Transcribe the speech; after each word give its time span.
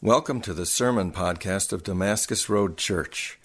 Welcome 0.00 0.40
to 0.42 0.54
the 0.54 0.64
Sermon 0.64 1.10
Podcast 1.10 1.72
of 1.72 1.82
Damascus 1.82 2.48
Road 2.48 2.76
Church. 2.76 3.36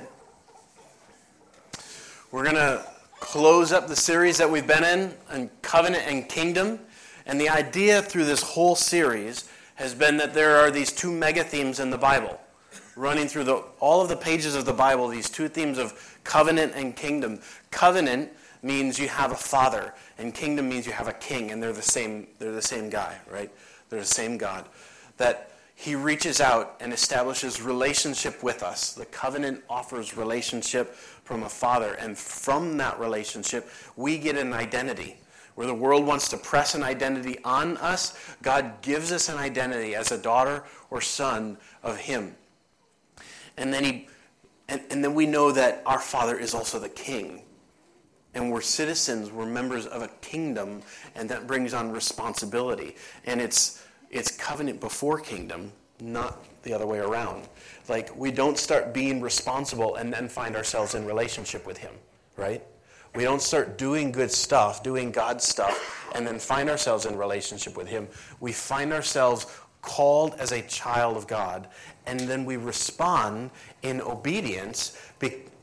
We're 2.32 2.44
going 2.44 2.56
to 2.56 2.82
close 3.20 3.70
up 3.70 3.86
the 3.86 3.96
series 3.96 4.38
that 4.38 4.50
we've 4.50 4.66
been 4.66 4.84
in 4.84 5.12
on 5.30 5.50
covenant 5.60 6.04
and 6.06 6.26
kingdom. 6.26 6.78
And 7.26 7.38
the 7.38 7.50
idea 7.50 8.00
through 8.00 8.24
this 8.24 8.40
whole 8.40 8.76
series 8.76 9.46
has 9.74 9.94
been 9.94 10.16
that 10.16 10.32
there 10.32 10.56
are 10.56 10.70
these 10.70 10.90
two 10.90 11.12
mega 11.12 11.44
themes 11.44 11.80
in 11.80 11.90
the 11.90 11.98
Bible 11.98 12.40
running 12.98 13.28
through 13.28 13.44
the, 13.44 13.64
all 13.80 14.02
of 14.02 14.08
the 14.08 14.16
pages 14.16 14.54
of 14.54 14.64
the 14.64 14.72
Bible, 14.72 15.08
these 15.08 15.30
two 15.30 15.48
themes 15.48 15.78
of 15.78 16.18
covenant 16.24 16.72
and 16.74 16.96
kingdom. 16.96 17.40
Covenant 17.70 18.30
means 18.62 18.98
you 18.98 19.08
have 19.08 19.30
a 19.30 19.36
father, 19.36 19.94
and 20.18 20.34
kingdom 20.34 20.68
means 20.68 20.84
you 20.84 20.92
have 20.92 21.08
a 21.08 21.12
king, 21.14 21.52
and 21.52 21.62
they're 21.62 21.72
the 21.72 21.80
same, 21.80 22.26
they're 22.38 22.52
the 22.52 22.60
same 22.60 22.90
guy, 22.90 23.16
right? 23.30 23.50
They're 23.88 24.00
the 24.00 24.06
same 24.06 24.36
God. 24.36 24.68
That 25.16 25.52
he 25.76 25.94
reaches 25.94 26.40
out 26.40 26.76
and 26.80 26.92
establishes 26.92 27.62
relationship 27.62 28.42
with 28.42 28.64
us. 28.64 28.94
The 28.94 29.06
covenant 29.06 29.62
offers 29.70 30.16
relationship 30.16 30.92
from 30.92 31.44
a 31.44 31.48
father, 31.48 31.94
and 32.00 32.18
from 32.18 32.76
that 32.78 32.98
relationship, 32.98 33.68
we 33.96 34.18
get 34.18 34.36
an 34.36 34.52
identity. 34.52 35.16
Where 35.54 35.68
the 35.68 35.74
world 35.74 36.04
wants 36.04 36.28
to 36.30 36.36
press 36.36 36.74
an 36.74 36.82
identity 36.82 37.38
on 37.44 37.76
us, 37.78 38.16
God 38.42 38.80
gives 38.82 39.12
us 39.12 39.28
an 39.28 39.38
identity 39.38 39.94
as 39.94 40.10
a 40.10 40.18
daughter 40.18 40.64
or 40.90 41.00
son 41.00 41.58
of 41.82 41.96
Him. 41.96 42.34
And 43.58 43.72
then 43.72 43.84
he 43.84 44.08
and, 44.68 44.82
and 44.90 45.02
then 45.02 45.14
we 45.14 45.26
know 45.26 45.50
that 45.52 45.82
our 45.86 45.98
Father 45.98 46.38
is 46.38 46.54
also 46.54 46.78
the 46.78 46.88
King. 46.88 47.42
And 48.34 48.52
we're 48.52 48.60
citizens, 48.60 49.32
we're 49.32 49.46
members 49.46 49.86
of 49.86 50.02
a 50.02 50.08
kingdom, 50.20 50.82
and 51.14 51.28
that 51.30 51.46
brings 51.46 51.72
on 51.72 51.90
responsibility. 51.90 52.94
And 53.24 53.40
it's 53.40 53.82
it's 54.10 54.36
covenant 54.36 54.80
before 54.80 55.18
kingdom, 55.20 55.72
not 56.00 56.44
the 56.62 56.72
other 56.72 56.86
way 56.86 56.98
around. 56.98 57.48
Like 57.88 58.14
we 58.16 58.30
don't 58.30 58.58
start 58.58 58.94
being 58.94 59.20
responsible 59.20 59.96
and 59.96 60.12
then 60.12 60.28
find 60.28 60.56
ourselves 60.56 60.94
in 60.94 61.04
relationship 61.04 61.66
with 61.66 61.78
him, 61.78 61.92
right? 62.36 62.62
We 63.14 63.24
don't 63.24 63.42
start 63.42 63.78
doing 63.78 64.12
good 64.12 64.30
stuff, 64.30 64.82
doing 64.82 65.10
God's 65.10 65.44
stuff, 65.44 66.06
and 66.14 66.26
then 66.26 66.38
find 66.38 66.68
ourselves 66.68 67.06
in 67.06 67.16
relationship 67.16 67.76
with 67.76 67.88
him. 67.88 68.06
We 68.40 68.52
find 68.52 68.92
ourselves 68.92 69.46
called 69.80 70.34
as 70.38 70.52
a 70.52 70.62
child 70.62 71.16
of 71.16 71.26
God, 71.26 71.68
and 72.08 72.20
then 72.20 72.44
we 72.44 72.56
respond 72.56 73.50
in 73.82 74.00
obedience 74.00 74.98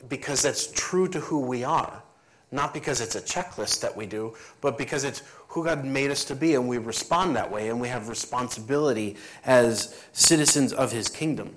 because 0.07 0.43
that's 0.43 0.67
true 0.73 1.07
to 1.07 1.19
who 1.19 1.39
we 1.39 1.63
are. 1.63 2.03
Not 2.51 2.73
because 2.73 3.01
it's 3.01 3.15
a 3.15 3.21
checklist 3.21 3.81
that 3.81 3.95
we 3.95 4.05
do, 4.05 4.35
but 4.61 4.77
because 4.77 5.03
it's 5.03 5.23
who 5.47 5.65
God 5.65 5.83
made 5.83 6.11
us 6.11 6.23
to 6.25 6.35
be, 6.35 6.55
and 6.55 6.67
we 6.67 6.77
respond 6.77 7.35
that 7.35 7.51
way, 7.51 7.69
and 7.69 7.81
we 7.81 7.87
have 7.87 8.07
responsibility 8.07 9.15
as 9.45 9.99
citizens 10.13 10.71
of 10.71 10.91
His 10.91 11.09
kingdom. 11.09 11.55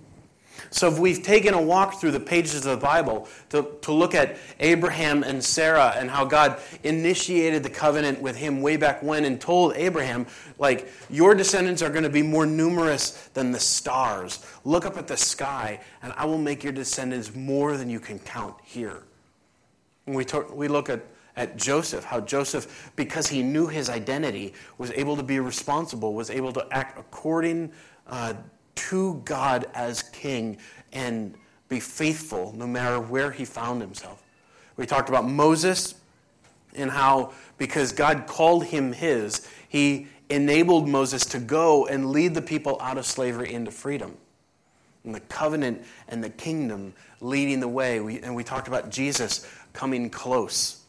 So, 0.71 0.89
if 0.89 0.99
we've 0.99 1.23
taken 1.23 1.55
a 1.55 1.61
walk 1.61 2.01
through 2.01 2.11
the 2.11 2.21
pages 2.21 2.55
of 2.67 2.79
the 2.79 2.85
Bible 2.85 3.29
to, 3.51 3.77
to 3.83 3.93
look 3.93 4.15
at 4.15 4.37
Abraham 4.61 5.23
and 5.23 5.43
Sarah 5.43 5.95
and 5.97 6.11
how 6.11 6.25
God 6.25 6.59
initiated 6.85 7.63
the 7.63 7.71
covenant 7.71 8.21
with 8.21 8.37
him 8.37 8.61
way 8.61 8.77
back 8.77 9.03
when 9.03 9.25
and 9.25 9.41
told 9.41 9.75
Abraham, 9.77 10.27
like, 10.59 10.93
your 11.09 11.35
descendants 11.35 11.83
are 11.83 11.91
going 11.91 12.03
to 12.03 12.11
be 12.11 12.23
more 12.23 12.47
numerous 12.47 13.29
than 13.35 13.53
the 13.53 13.61
stars. 13.61 14.45
Look 14.65 14.85
up 14.85 14.97
at 14.97 15.07
the 15.07 15.17
sky, 15.17 15.81
and 16.03 16.13
I 16.17 16.25
will 16.25 16.39
make 16.39 16.63
your 16.63 16.73
descendants 16.73 17.35
more 17.35 17.77
than 17.77 17.89
you 17.89 18.01
can 18.01 18.19
count 18.19 18.57
here. 18.63 19.03
And 20.07 20.17
we, 20.17 20.25
talk, 20.25 20.55
we 20.55 20.69
look 20.69 20.89
at, 20.89 21.03
at 21.37 21.57
Joseph, 21.57 22.05
how 22.05 22.21
Joseph, 22.21 22.91
because 22.97 23.29
he 23.29 23.43
knew 23.43 23.67
his 23.67 23.91
identity, 23.91 24.55
was 24.79 24.91
able 24.93 25.17
to 25.17 25.23
be 25.23 25.39
responsible, 25.39 26.15
was 26.15 26.31
able 26.31 26.53
to 26.53 26.67
act 26.71 26.99
according 26.99 27.71
uh, 28.07 28.35
to 28.89 29.21
God 29.27 29.67
as 29.75 30.03
king 30.03 30.57
and 30.95 31.35
be 31.69 31.79
faithful 31.79 32.55
no 32.57 32.67
matter 32.67 32.99
where 32.99 33.31
he 33.31 33.45
found 33.45 33.83
himself. 33.83 34.23
We 34.79 34.87
talked 34.87 35.11
about 35.11 35.29
Moses 35.29 35.95
and 36.75 36.91
how, 36.91 37.35
because 37.59 37.93
God 37.93 38.27
called 38.27 38.65
him 38.65 38.95
his, 38.95 39.47
he 39.69 40.07
enabled 40.31 40.89
Moses 40.89 41.27
to 41.27 41.39
go 41.39 41.87
and 41.87 42.13
lead 42.13 42.35
the 42.35 42.41
people 42.41 42.79
out 42.81 42.97
of 42.97 43.05
slavery 43.05 43.53
into 43.53 43.71
freedom. 43.71 44.17
And 45.05 45.15
the 45.15 45.21
covenant 45.21 45.85
and 46.09 46.25
the 46.25 46.31
kingdom 46.31 46.95
leading 47.21 47.61
the 47.61 47.69
way. 47.69 48.01
We, 48.01 48.21
and 48.21 48.35
we 48.35 48.43
talked 48.43 48.69
about 48.69 48.91
Jesus 48.91 49.47
coming 49.75 50.09
close. 50.09 50.83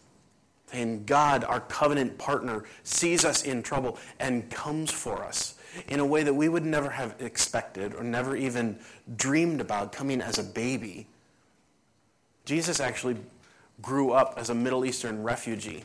And 0.72 1.06
God, 1.06 1.44
our 1.44 1.60
covenant 1.60 2.18
partner, 2.18 2.64
sees 2.84 3.26
us 3.26 3.44
in 3.44 3.62
trouble 3.62 3.98
and 4.20 4.50
comes 4.50 4.90
for 4.90 5.24
us 5.24 5.59
in 5.88 6.00
a 6.00 6.06
way 6.06 6.24
that 6.24 6.34
we 6.34 6.50
would 6.50 6.66
never 6.66 6.90
have 6.90 7.16
expected 7.20 7.94
or 7.94 8.04
never 8.04 8.36
even 8.36 8.78
dreamed 9.16 9.62
about 9.62 9.92
coming 9.92 10.22
as 10.22 10.38
a 10.38 10.44
baby. 10.44 11.08
Jesus 12.46 12.80
actually 12.80 13.18
grew 13.82 14.12
up 14.12 14.34
as 14.38 14.50
a 14.50 14.56
Middle 14.56 14.86
Eastern 14.86 15.24
refugee. 15.24 15.84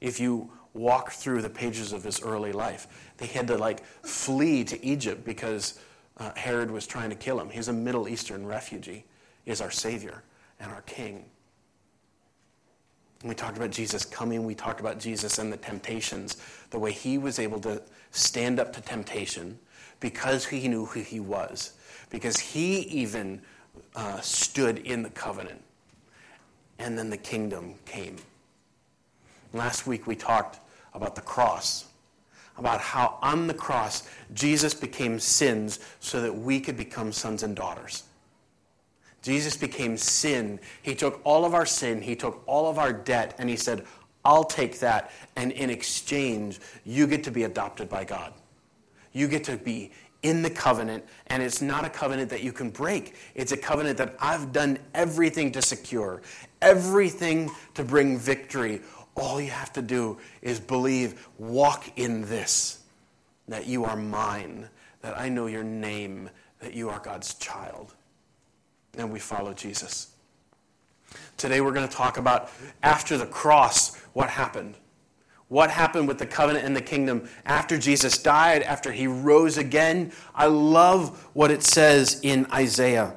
If 0.00 0.18
you 0.18 0.50
walk 0.74 1.12
through 1.12 1.42
the 1.42 1.50
pages 1.50 1.92
of 1.92 2.04
his 2.04 2.20
early 2.22 2.52
life, 2.52 3.12
they 3.16 3.26
had 3.26 3.46
to 3.48 3.56
like 3.56 3.84
flee 3.84 4.64
to 4.64 4.84
Egypt 4.84 5.24
because 5.24 5.78
uh, 6.18 6.32
Herod 6.36 6.70
was 6.70 6.86
trying 6.86 7.10
to 7.10 7.16
kill 7.16 7.40
him. 7.40 7.50
He's 7.50 7.68
a 7.68 7.72
Middle 7.72 8.08
Eastern 8.08 8.46
refugee, 8.46 9.04
he 9.44 9.50
is 9.50 9.60
our 9.60 9.70
Savior 9.70 10.22
and 10.60 10.72
our 10.72 10.82
King. 10.82 11.24
We 13.28 13.34
talked 13.34 13.56
about 13.56 13.70
Jesus 13.70 14.04
coming. 14.04 14.44
We 14.44 14.54
talked 14.54 14.80
about 14.80 14.98
Jesus 14.98 15.38
and 15.38 15.52
the 15.52 15.56
temptations, 15.56 16.36
the 16.70 16.78
way 16.78 16.92
he 16.92 17.18
was 17.18 17.38
able 17.38 17.60
to 17.60 17.82
stand 18.10 18.60
up 18.60 18.72
to 18.74 18.80
temptation 18.80 19.58
because 20.00 20.46
he 20.46 20.68
knew 20.68 20.84
who 20.84 21.00
he 21.00 21.20
was, 21.20 21.72
because 22.10 22.38
he 22.38 22.80
even 22.80 23.40
uh, 23.94 24.20
stood 24.20 24.78
in 24.78 25.02
the 25.02 25.10
covenant. 25.10 25.62
And 26.78 26.98
then 26.98 27.08
the 27.08 27.16
kingdom 27.16 27.74
came. 27.86 28.16
Last 29.52 29.86
week 29.86 30.06
we 30.06 30.14
talked 30.14 30.60
about 30.92 31.14
the 31.14 31.22
cross, 31.22 31.86
about 32.58 32.80
how 32.80 33.18
on 33.22 33.46
the 33.46 33.54
cross 33.54 34.08
Jesus 34.34 34.74
became 34.74 35.18
sins 35.18 35.80
so 36.00 36.20
that 36.20 36.34
we 36.34 36.60
could 36.60 36.76
become 36.76 37.12
sons 37.12 37.42
and 37.42 37.56
daughters. 37.56 38.04
Jesus 39.26 39.56
became 39.56 39.96
sin. 39.96 40.60
He 40.82 40.94
took 40.94 41.20
all 41.24 41.44
of 41.44 41.52
our 41.52 41.66
sin, 41.66 42.00
He 42.00 42.14
took 42.14 42.44
all 42.46 42.70
of 42.70 42.78
our 42.78 42.92
debt, 42.92 43.34
and 43.38 43.50
He 43.50 43.56
said, 43.56 43.84
I'll 44.24 44.44
take 44.44 44.78
that, 44.78 45.10
and 45.34 45.50
in 45.50 45.68
exchange, 45.68 46.60
you 46.84 47.08
get 47.08 47.24
to 47.24 47.32
be 47.32 47.42
adopted 47.42 47.88
by 47.88 48.04
God. 48.04 48.32
You 49.12 49.26
get 49.26 49.42
to 49.44 49.56
be 49.56 49.90
in 50.22 50.42
the 50.42 50.50
covenant, 50.50 51.04
and 51.26 51.42
it's 51.42 51.60
not 51.60 51.84
a 51.84 51.90
covenant 51.90 52.30
that 52.30 52.44
you 52.44 52.52
can 52.52 52.70
break. 52.70 53.16
It's 53.34 53.50
a 53.50 53.56
covenant 53.56 53.98
that 53.98 54.14
I've 54.20 54.52
done 54.52 54.78
everything 54.94 55.50
to 55.52 55.62
secure, 55.62 56.22
everything 56.62 57.50
to 57.74 57.82
bring 57.82 58.18
victory. 58.18 58.80
All 59.16 59.40
you 59.40 59.50
have 59.50 59.72
to 59.72 59.82
do 59.82 60.18
is 60.40 60.60
believe, 60.60 61.26
walk 61.36 61.98
in 61.98 62.28
this, 62.28 62.84
that 63.48 63.66
you 63.66 63.86
are 63.86 63.96
mine, 63.96 64.68
that 65.00 65.18
I 65.18 65.30
know 65.30 65.46
your 65.46 65.64
name, 65.64 66.30
that 66.60 66.74
you 66.74 66.90
are 66.90 67.00
God's 67.00 67.34
child. 67.34 67.95
And 68.96 69.12
we 69.12 69.18
follow 69.18 69.52
Jesus. 69.52 70.08
Today 71.36 71.60
we're 71.60 71.72
going 71.72 71.88
to 71.88 71.94
talk 71.94 72.16
about 72.16 72.50
after 72.82 73.18
the 73.18 73.26
cross, 73.26 73.96
what 74.12 74.30
happened. 74.30 74.74
What 75.48 75.70
happened 75.70 76.08
with 76.08 76.18
the 76.18 76.26
covenant 76.26 76.64
and 76.64 76.74
the 76.74 76.80
kingdom 76.80 77.28
after 77.44 77.78
Jesus 77.78 78.18
died, 78.18 78.62
after 78.62 78.90
he 78.90 79.06
rose 79.06 79.58
again? 79.58 80.12
I 80.34 80.46
love 80.46 81.28
what 81.34 81.50
it 81.50 81.62
says 81.62 82.20
in 82.22 82.46
Isaiah. 82.52 83.14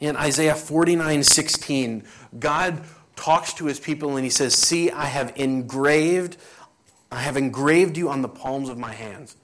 In 0.00 0.16
Isaiah 0.16 0.54
49 0.54 1.22
16, 1.22 2.04
God 2.38 2.82
talks 3.14 3.52
to 3.54 3.66
his 3.66 3.78
people 3.78 4.16
and 4.16 4.24
he 4.24 4.30
says, 4.30 4.54
See, 4.54 4.90
I 4.90 5.04
have 5.04 5.32
engraved, 5.36 6.38
I 7.10 7.20
have 7.20 7.36
engraved 7.36 7.98
you 7.98 8.08
on 8.08 8.22
the 8.22 8.28
palms 8.28 8.68
of 8.68 8.78
my 8.78 8.92
hands. 8.92 9.36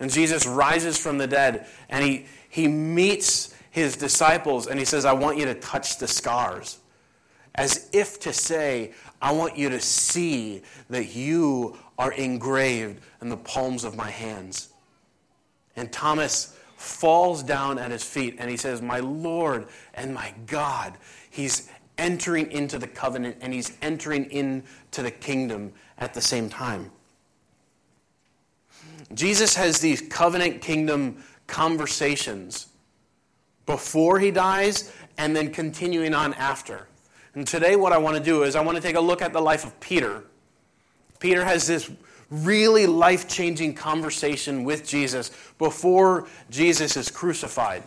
And 0.00 0.12
Jesus 0.12 0.46
rises 0.46 0.98
from 0.98 1.18
the 1.18 1.26
dead 1.26 1.66
and 1.88 2.04
he, 2.04 2.26
he 2.50 2.66
meets 2.66 3.54
his 3.76 3.94
disciples 3.94 4.68
and 4.68 4.78
he 4.78 4.86
says, 4.86 5.04
I 5.04 5.12
want 5.12 5.36
you 5.36 5.44
to 5.44 5.54
touch 5.54 5.98
the 5.98 6.08
scars. 6.08 6.78
As 7.54 7.90
if 7.92 8.18
to 8.20 8.32
say, 8.32 8.94
I 9.20 9.32
want 9.32 9.58
you 9.58 9.68
to 9.68 9.80
see 9.82 10.62
that 10.88 11.14
you 11.14 11.76
are 11.98 12.10
engraved 12.12 13.02
in 13.20 13.28
the 13.28 13.36
palms 13.36 13.84
of 13.84 13.94
my 13.94 14.08
hands. 14.10 14.70
And 15.76 15.92
Thomas 15.92 16.56
falls 16.78 17.42
down 17.42 17.78
at 17.78 17.90
his 17.90 18.02
feet 18.02 18.36
and 18.38 18.48
he 18.48 18.56
says, 18.56 18.80
My 18.80 19.00
Lord 19.00 19.66
and 19.92 20.14
my 20.14 20.32
God. 20.46 20.94
He's 21.28 21.68
entering 21.98 22.50
into 22.52 22.78
the 22.78 22.88
covenant 22.88 23.36
and 23.42 23.52
he's 23.52 23.76
entering 23.82 24.30
into 24.30 25.02
the 25.02 25.10
kingdom 25.10 25.74
at 25.98 26.14
the 26.14 26.22
same 26.22 26.48
time. 26.48 26.90
Jesus 29.12 29.54
has 29.54 29.80
these 29.80 30.00
covenant 30.00 30.62
kingdom 30.62 31.22
conversations 31.46 32.68
before 33.66 34.18
he 34.18 34.30
dies 34.30 34.92
and 35.18 35.34
then 35.34 35.52
continuing 35.52 36.14
on 36.14 36.32
after. 36.34 36.86
And 37.34 37.46
today, 37.46 37.76
what 37.76 37.92
I 37.92 37.98
want 37.98 38.16
to 38.16 38.22
do 38.22 38.44
is 38.44 38.56
I 38.56 38.62
want 38.62 38.76
to 38.76 38.82
take 38.82 38.96
a 38.96 39.00
look 39.00 39.20
at 39.20 39.32
the 39.32 39.40
life 39.40 39.64
of 39.64 39.78
Peter. 39.80 40.24
Peter 41.18 41.44
has 41.44 41.66
this 41.66 41.90
really 42.30 42.86
life 42.86 43.28
changing 43.28 43.74
conversation 43.74 44.64
with 44.64 44.86
Jesus 44.86 45.30
before 45.58 46.28
Jesus 46.50 46.96
is 46.96 47.10
crucified. 47.10 47.82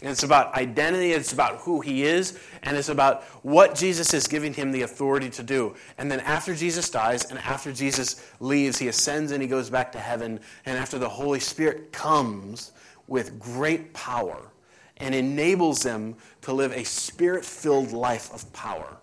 And 0.00 0.10
it's 0.10 0.24
about 0.24 0.54
identity, 0.54 1.12
it's 1.12 1.32
about 1.32 1.58
who 1.58 1.80
he 1.80 2.02
is, 2.02 2.40
and 2.64 2.76
it's 2.76 2.88
about 2.88 3.22
what 3.44 3.76
Jesus 3.76 4.12
is 4.12 4.26
giving 4.26 4.52
him 4.52 4.72
the 4.72 4.82
authority 4.82 5.30
to 5.30 5.44
do. 5.44 5.76
And 5.96 6.10
then 6.10 6.18
after 6.20 6.56
Jesus 6.56 6.90
dies 6.90 7.30
and 7.30 7.38
after 7.38 7.72
Jesus 7.72 8.28
leaves, 8.40 8.78
he 8.78 8.88
ascends 8.88 9.30
and 9.30 9.40
he 9.40 9.46
goes 9.46 9.70
back 9.70 9.92
to 9.92 10.00
heaven. 10.00 10.40
And 10.66 10.76
after 10.76 10.98
the 10.98 11.08
Holy 11.08 11.38
Spirit 11.38 11.92
comes 11.92 12.72
with 13.06 13.38
great 13.38 13.92
power 13.92 14.50
and 14.98 15.14
enables 15.14 15.82
them 15.82 16.16
to 16.42 16.52
live 16.52 16.72
a 16.72 16.84
spirit 16.84 17.44
filled 17.44 17.92
life 17.92 18.32
of 18.32 18.50
power, 18.52 18.96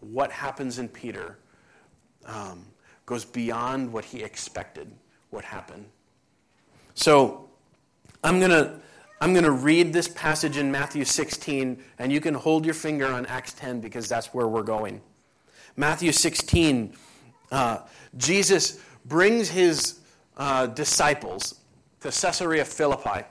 what 0.00 0.30
happens 0.30 0.78
in 0.78 0.88
Peter 0.88 1.38
um, 2.26 2.64
goes 3.06 3.24
beyond 3.24 3.92
what 3.92 4.04
he 4.04 4.22
expected 4.22 4.90
would 5.30 5.44
happen. 5.44 5.86
So 6.94 7.48
I'm 8.22 8.38
going 8.38 8.50
to 8.50 8.80
I'm 9.22 9.32
going 9.32 9.44
to 9.44 9.52
read 9.52 9.92
this 9.92 10.08
passage 10.08 10.56
in 10.56 10.72
Matthew 10.72 11.04
16, 11.04 11.80
and 12.00 12.12
you 12.12 12.20
can 12.20 12.34
hold 12.34 12.64
your 12.64 12.74
finger 12.74 13.06
on 13.06 13.24
Acts 13.26 13.52
10 13.52 13.80
because 13.80 14.08
that's 14.08 14.34
where 14.34 14.48
we're 14.48 14.64
going. 14.64 15.00
Matthew 15.76 16.10
16, 16.10 16.92
uh, 17.52 17.78
Jesus 18.16 18.80
brings 19.04 19.48
his 19.48 20.00
uh, 20.36 20.66
disciples 20.66 21.60
to 22.00 22.10
Caesarea 22.10 22.64
Philippi. 22.64 23.24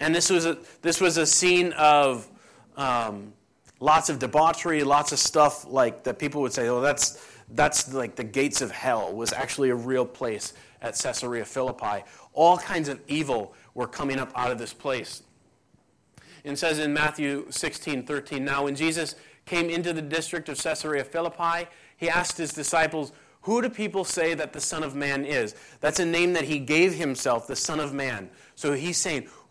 And 0.00 0.14
this 0.14 0.30
was 0.30 0.46
a, 0.46 0.58
this 0.82 1.00
was 1.00 1.16
a 1.16 1.26
scene 1.26 1.72
of 1.72 2.28
um, 2.76 3.32
lots 3.80 4.08
of 4.08 4.18
debauchery, 4.18 4.82
lots 4.82 5.12
of 5.12 5.18
stuff 5.18 5.66
like 5.68 6.04
that 6.04 6.18
people 6.18 6.40
would 6.42 6.52
say, 6.52 6.68
oh, 6.68 6.80
that's, 6.80 7.26
that's 7.50 7.92
like 7.92 8.16
the 8.16 8.24
gates 8.24 8.60
of 8.60 8.70
hell, 8.70 9.12
was 9.12 9.32
actually 9.32 9.70
a 9.70 9.74
real 9.74 10.06
place 10.06 10.54
at 10.80 10.98
Caesarea 10.98 11.44
Philippi. 11.44 12.04
All 12.32 12.58
kinds 12.58 12.88
of 12.88 13.00
evil 13.08 13.54
were 13.74 13.86
coming 13.86 14.18
up 14.18 14.32
out 14.34 14.50
of 14.50 14.58
this 14.58 14.72
place. 14.72 15.22
It 16.44 16.58
says 16.58 16.78
in 16.78 16.92
Matthew 16.92 17.46
16, 17.50 18.04
13, 18.04 18.44
Now 18.44 18.64
when 18.64 18.76
Jesus 18.76 19.16
came 19.46 19.70
into 19.70 19.92
the 19.92 20.02
district 20.02 20.48
of 20.48 20.58
Caesarea 20.58 21.04
Philippi, 21.04 21.68
he 21.96 22.08
asked 22.08 22.36
his 22.36 22.52
disciples, 22.52 23.12
Who 23.42 23.62
do 23.62 23.70
people 23.70 24.04
say 24.04 24.34
that 24.34 24.52
the 24.52 24.60
Son 24.60 24.82
of 24.82 24.94
Man 24.94 25.24
is? 25.24 25.54
That's 25.80 26.00
a 26.00 26.04
name 26.04 26.34
that 26.34 26.44
he 26.44 26.58
gave 26.58 26.94
himself, 26.94 27.46
the 27.46 27.56
Son 27.56 27.80
of 27.80 27.94
Man. 27.94 28.28
So 28.56 28.72
he's 28.72 28.98
saying, 28.98 29.28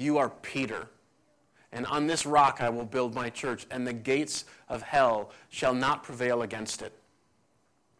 you 0.00 0.18
are 0.18 0.30
Peter. 0.30 0.88
And 1.72 1.86
on 1.86 2.06
this 2.06 2.26
rock 2.26 2.58
I 2.60 2.68
will 2.68 2.84
build 2.84 3.14
my 3.14 3.30
church, 3.30 3.66
and 3.70 3.86
the 3.86 3.92
gates 3.92 4.44
of 4.68 4.82
hell 4.82 5.30
shall 5.50 5.74
not 5.74 6.02
prevail 6.02 6.42
against 6.42 6.82
it. 6.82 6.92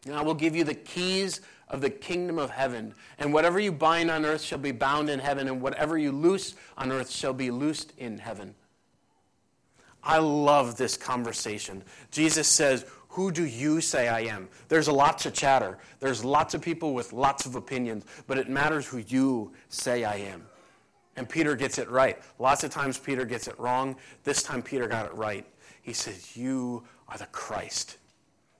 And 0.05 0.15
I 0.15 0.21
will 0.21 0.33
give 0.33 0.55
you 0.55 0.63
the 0.63 0.73
keys 0.73 1.41
of 1.69 1.79
the 1.79 1.89
kingdom 1.89 2.37
of 2.39 2.49
heaven. 2.49 2.93
And 3.19 3.33
whatever 3.33 3.59
you 3.59 3.71
bind 3.71 4.11
on 4.11 4.25
earth 4.25 4.41
shall 4.41 4.57
be 4.57 4.71
bound 4.71 5.09
in 5.09 5.19
heaven, 5.19 5.47
and 5.47 5.61
whatever 5.61 5.97
you 5.97 6.11
loose 6.11 6.55
on 6.77 6.91
earth 6.91 7.09
shall 7.09 7.33
be 7.33 7.51
loosed 7.51 7.93
in 7.97 8.17
heaven. 8.17 8.55
I 10.03 10.17
love 10.17 10.77
this 10.77 10.97
conversation. 10.97 11.83
Jesus 12.09 12.47
says, 12.47 12.85
Who 13.09 13.31
do 13.31 13.45
you 13.45 13.79
say 13.79 14.07
I 14.07 14.21
am? 14.21 14.49
There's 14.67 14.87
a 14.87 14.93
lot 14.93 15.19
to 15.19 15.31
chatter. 15.31 15.77
There's 15.99 16.25
lots 16.25 16.55
of 16.55 16.61
people 16.61 16.93
with 16.93 17.13
lots 17.13 17.45
of 17.45 17.55
opinions, 17.55 18.05
but 18.27 18.37
it 18.37 18.49
matters 18.49 18.87
who 18.87 18.97
you 18.97 19.53
say 19.69 20.03
I 20.03 20.15
am. 20.15 20.47
And 21.21 21.29
Peter 21.29 21.55
gets 21.55 21.77
it 21.77 21.87
right. 21.87 22.17
Lots 22.39 22.63
of 22.63 22.71
times 22.71 22.97
Peter 22.97 23.25
gets 23.25 23.47
it 23.47 23.53
wrong. 23.59 23.95
This 24.23 24.41
time 24.41 24.63
Peter 24.63 24.87
got 24.87 25.05
it 25.05 25.13
right. 25.13 25.45
He 25.83 25.93
says, 25.93 26.35
You 26.35 26.81
are 27.07 27.17
the 27.19 27.27
Christ. 27.27 27.99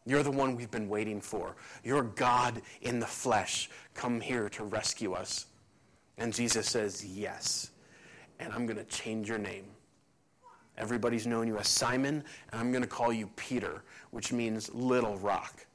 You're 0.06 0.22
the 0.22 0.30
one 0.30 0.56
we've 0.56 0.70
been 0.70 0.88
waiting 0.88 1.22
for. 1.22 1.56
You're 1.84 2.04
God 2.04 2.62
in 2.84 3.00
the 3.00 3.08
flesh. 3.08 3.72
Come 3.96 4.22
here 4.22 4.48
to 4.50 4.64
rescue 4.64 5.14
us. 5.14 5.48
And 6.20 6.32
Jesus 6.32 6.70
says, 6.70 7.04
Yes. 7.04 7.72
And 8.40 8.54
I'm 8.54 8.68
going 8.68 8.78
to 8.78 8.84
change 8.84 9.28
your 9.28 9.40
name. 9.40 9.66
Everybody's 10.78 11.26
known 11.26 11.48
you 11.48 11.58
as 11.58 11.68
Simon, 11.68 12.24
and 12.52 12.62
I'm 12.62 12.72
going 12.72 12.84
to 12.84 12.88
call 12.88 13.12
you 13.12 13.26
Peter, 13.38 13.82
which 14.12 14.32
means 14.32 14.72
little 14.72 15.18
rock. 15.18 15.66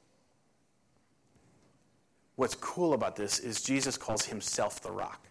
What's 2.37 2.55
cool 2.55 2.93
about 2.93 3.17
this 3.17 3.39
is 3.39 3.61
Jesus 3.61 3.97
calls 3.97 4.23
himself 4.23 4.79
the 4.79 4.91
rock. 4.91 5.27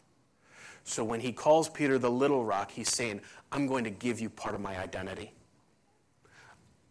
So 0.88 1.02
when 1.02 1.18
he 1.18 1.32
calls 1.32 1.68
Peter 1.68 1.98
the 1.98 2.10
little 2.10 2.44
rock, 2.44 2.70
he's 2.70 2.88
saying, 2.88 3.20
I'm 3.50 3.66
going 3.66 3.82
to 3.82 3.90
give 3.90 4.20
you 4.20 4.30
part 4.30 4.54
of 4.54 4.60
my 4.60 4.78
identity. 4.78 5.32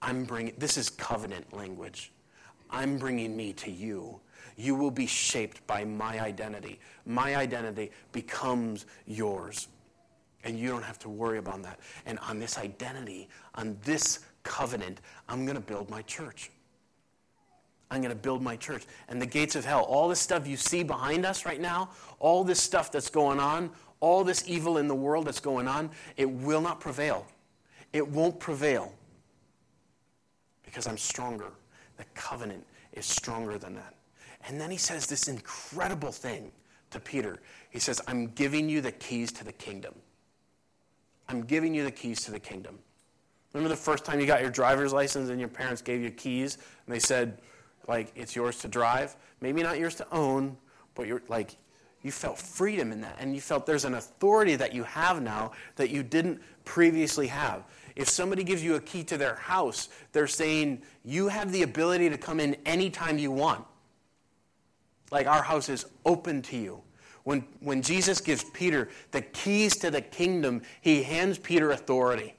I'm 0.01 0.25
bringing, 0.25 0.53
this 0.57 0.77
is 0.77 0.89
covenant 0.89 1.53
language. 1.53 2.11
I'm 2.69 2.97
bringing 2.97 3.37
me 3.37 3.53
to 3.53 3.71
you. 3.71 4.19
You 4.57 4.75
will 4.75 4.91
be 4.91 5.07
shaped 5.07 5.65
by 5.65 5.85
my 5.85 6.19
identity. 6.19 6.81
My 7.05 7.37
identity 7.37 7.91
becomes 8.11 8.85
yours. 9.07 9.69
And 10.43 10.59
you 10.59 10.67
don't 10.67 10.83
have 10.83 10.99
to 10.99 11.09
worry 11.09 11.37
about 11.37 11.63
that. 11.63 11.79
And 12.05 12.19
on 12.19 12.37
this 12.37 12.57
identity, 12.57 13.29
on 13.55 13.77
this 13.85 14.19
covenant, 14.43 14.99
I'm 15.29 15.45
going 15.45 15.55
to 15.55 15.63
build 15.63 15.89
my 15.89 16.01
church. 16.01 16.51
I'm 17.91 18.01
going 18.01 18.13
to 18.13 18.19
build 18.19 18.41
my 18.41 18.55
church. 18.55 18.83
And 19.07 19.21
the 19.21 19.25
gates 19.25 19.55
of 19.55 19.63
hell, 19.63 19.81
all 19.81 20.09
this 20.09 20.19
stuff 20.19 20.47
you 20.47 20.57
see 20.57 20.83
behind 20.83 21.25
us 21.25 21.45
right 21.45 21.61
now, 21.61 21.91
all 22.19 22.43
this 22.43 22.61
stuff 22.61 22.91
that's 22.91 23.09
going 23.09 23.39
on, 23.39 23.69
all 23.99 24.23
this 24.23 24.43
evil 24.47 24.77
in 24.77 24.87
the 24.87 24.95
world 24.95 25.25
that's 25.25 25.39
going 25.39 25.67
on, 25.67 25.89
it 26.17 26.29
will 26.29 26.61
not 26.61 26.79
prevail. 26.79 27.25
It 27.93 28.07
won't 28.07 28.39
prevail 28.39 28.93
because 30.63 30.87
I'm 30.87 30.97
stronger. 30.97 31.51
The 31.97 32.05
covenant 32.13 32.65
is 32.93 33.05
stronger 33.05 33.57
than 33.57 33.75
that. 33.75 33.93
And 34.47 34.59
then 34.59 34.69
he 34.69 34.77
says 34.77 35.07
this 35.07 35.27
incredible 35.27 36.11
thing 36.11 36.51
to 36.91 36.99
Peter. 36.99 37.39
He 37.69 37.79
says, 37.79 38.01
I'm 38.07 38.27
giving 38.27 38.69
you 38.69 38.81
the 38.81 38.91
keys 38.91 39.31
to 39.33 39.43
the 39.43 39.53
kingdom. 39.53 39.93
I'm 41.27 41.43
giving 41.43 41.73
you 41.73 41.83
the 41.83 41.91
keys 41.91 42.23
to 42.25 42.31
the 42.31 42.39
kingdom. 42.39 42.77
Remember 43.53 43.69
the 43.69 43.81
first 43.81 44.03
time 44.03 44.19
you 44.19 44.27
got 44.27 44.41
your 44.41 44.51
driver's 44.51 44.91
license 44.93 45.29
and 45.29 45.39
your 45.39 45.49
parents 45.49 45.81
gave 45.81 46.01
you 46.01 46.11
keys 46.11 46.57
and 46.85 46.93
they 46.93 46.99
said, 46.99 47.39
like, 47.87 48.11
it's 48.15 48.35
yours 48.35 48.59
to 48.59 48.67
drive? 48.67 49.15
Maybe 49.39 49.63
not 49.63 49.79
yours 49.79 49.95
to 49.95 50.07
own, 50.11 50.57
but 50.93 51.07
you're 51.07 51.21
like, 51.29 51.55
you 52.05 52.11
felt 52.11 52.37
freedom 52.37 52.91
in 52.91 53.01
that. 53.01 53.15
And 53.19 53.33
you 53.33 53.41
felt 53.41 53.65
there's 53.65 53.83
an 53.83 53.95
authority 53.95 54.55
that 54.57 54.75
you 54.75 54.83
have 54.83 55.23
now 55.23 55.53
that 55.75 55.89
you 55.89 56.03
didn't 56.03 56.39
previously 56.63 57.25
have. 57.25 57.63
If 57.95 58.07
somebody 58.09 58.43
gives 58.43 58.63
you 58.63 58.75
a 58.75 58.79
key 58.79 59.03
to 59.05 59.17
their 59.17 59.33
house, 59.33 59.89
they're 60.11 60.27
saying 60.27 60.83
you 61.03 61.29
have 61.29 61.51
the 61.51 61.63
ability 61.63 62.11
to 62.11 62.17
come 62.19 62.39
in 62.39 62.57
anytime 62.63 63.17
you 63.17 63.31
want. 63.31 63.65
Like 65.09 65.25
our 65.25 65.41
house 65.41 65.67
is 65.67 65.87
open 66.05 66.43
to 66.43 66.57
you. 66.57 66.79
When, 67.23 67.43
when 67.59 67.81
Jesus 67.81 68.21
gives 68.21 68.43
Peter 68.43 68.89
the 69.09 69.21
keys 69.21 69.75
to 69.77 69.89
the 69.89 70.01
kingdom, 70.01 70.61
he 70.81 71.01
hands 71.01 71.39
Peter 71.39 71.71
authority. 71.71 72.35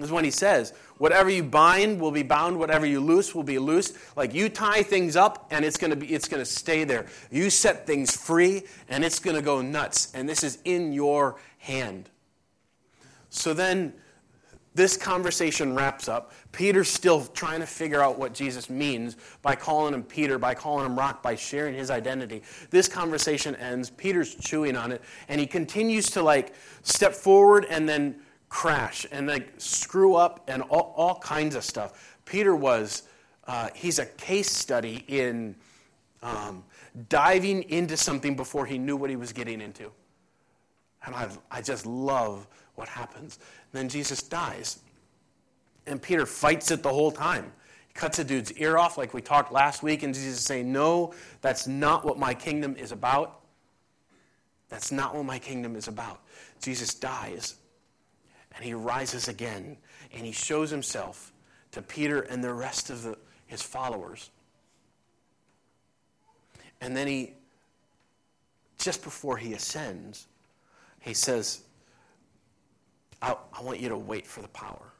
This 0.00 0.06
is 0.06 0.12
when 0.12 0.24
he 0.24 0.30
says, 0.30 0.72
Whatever 0.96 1.28
you 1.28 1.42
bind 1.42 2.00
will 2.00 2.10
be 2.10 2.22
bound, 2.22 2.58
whatever 2.58 2.86
you 2.86 3.00
loose 3.00 3.34
will 3.34 3.42
be 3.42 3.58
loosed. 3.58 3.96
Like 4.16 4.32
you 4.32 4.48
tie 4.48 4.82
things 4.82 5.14
up 5.14 5.46
and 5.50 5.62
it's 5.62 5.76
gonna 5.76 5.94
be 5.94 6.06
it's 6.06 6.26
gonna 6.26 6.46
stay 6.46 6.84
there. 6.84 7.04
You 7.30 7.50
set 7.50 7.86
things 7.86 8.16
free 8.16 8.62
and 8.88 9.04
it's 9.04 9.18
gonna 9.18 9.42
go 9.42 9.60
nuts. 9.60 10.10
And 10.14 10.26
this 10.26 10.42
is 10.42 10.56
in 10.64 10.94
your 10.94 11.36
hand. 11.58 12.08
So 13.28 13.52
then 13.52 13.92
this 14.74 14.96
conversation 14.96 15.74
wraps 15.74 16.08
up. 16.08 16.32
Peter's 16.50 16.88
still 16.88 17.26
trying 17.26 17.60
to 17.60 17.66
figure 17.66 18.00
out 18.00 18.18
what 18.18 18.32
Jesus 18.32 18.70
means 18.70 19.18
by 19.42 19.54
calling 19.54 19.92
him 19.92 20.02
Peter, 20.02 20.38
by 20.38 20.54
calling 20.54 20.86
him 20.86 20.98
rock, 20.98 21.22
by 21.22 21.34
sharing 21.34 21.74
his 21.74 21.90
identity. 21.90 22.42
This 22.70 22.88
conversation 22.88 23.54
ends. 23.56 23.90
Peter's 23.90 24.34
chewing 24.34 24.76
on 24.76 24.92
it, 24.92 25.02
and 25.28 25.38
he 25.38 25.46
continues 25.46 26.06
to 26.12 26.22
like 26.22 26.54
step 26.82 27.12
forward 27.12 27.66
and 27.68 27.86
then 27.86 28.16
crash 28.50 29.06
and 29.10 29.28
like 29.28 29.48
screw 29.56 30.16
up 30.16 30.44
and 30.48 30.60
all, 30.62 30.92
all 30.96 31.18
kinds 31.20 31.54
of 31.54 31.64
stuff. 31.64 32.18
Peter 32.26 32.54
was, 32.54 33.04
uh, 33.46 33.70
he's 33.74 33.98
a 33.98 34.06
case 34.06 34.50
study 34.50 35.04
in 35.08 35.56
um, 36.22 36.62
diving 37.08 37.62
into 37.70 37.96
something 37.96 38.36
before 38.36 38.66
he 38.66 38.76
knew 38.76 38.96
what 38.96 39.08
he 39.08 39.16
was 39.16 39.32
getting 39.32 39.62
into. 39.62 39.90
And 41.06 41.14
I, 41.14 41.28
I 41.50 41.62
just 41.62 41.86
love 41.86 42.46
what 42.74 42.88
happens. 42.88 43.38
then 43.72 43.88
Jesus 43.88 44.22
dies. 44.22 44.80
And 45.86 46.02
Peter 46.02 46.26
fights 46.26 46.70
it 46.70 46.82
the 46.82 46.92
whole 46.92 47.10
time. 47.10 47.52
He 47.88 47.94
cuts 47.94 48.18
a 48.18 48.24
dude's 48.24 48.52
ear 48.52 48.76
off, 48.76 48.98
like 48.98 49.14
we 49.14 49.22
talked 49.22 49.52
last 49.52 49.82
week, 49.82 50.02
and 50.02 50.12
Jesus 50.14 50.38
is 50.38 50.44
saying, 50.44 50.70
No, 50.70 51.14
that's 51.40 51.66
not 51.66 52.04
what 52.04 52.18
my 52.18 52.34
kingdom 52.34 52.76
is 52.76 52.92
about. 52.92 53.40
That's 54.68 54.92
not 54.92 55.14
what 55.14 55.24
my 55.24 55.38
kingdom 55.38 55.74
is 55.74 55.88
about. 55.88 56.20
Jesus 56.60 56.94
dies, 56.94 57.56
and 58.54 58.64
he 58.64 58.74
rises 58.74 59.28
again, 59.28 59.76
and 60.12 60.24
he 60.24 60.32
shows 60.32 60.70
himself 60.70 61.32
to 61.72 61.82
Peter 61.82 62.22
and 62.22 62.42
the 62.42 62.52
rest 62.52 62.90
of 62.90 63.02
the, 63.02 63.16
his 63.46 63.62
followers. 63.62 64.30
And 66.80 66.96
then 66.96 67.06
he, 67.06 67.34
just 68.78 69.02
before 69.02 69.36
he 69.36 69.52
ascends, 69.52 70.26
he 71.00 71.14
says, 71.14 71.60
I, 73.22 73.36
I 73.52 73.62
want 73.62 73.80
you 73.80 73.88
to 73.90 73.96
wait 73.96 74.26
for 74.26 74.40
the 74.42 74.48
power. 74.48 74.92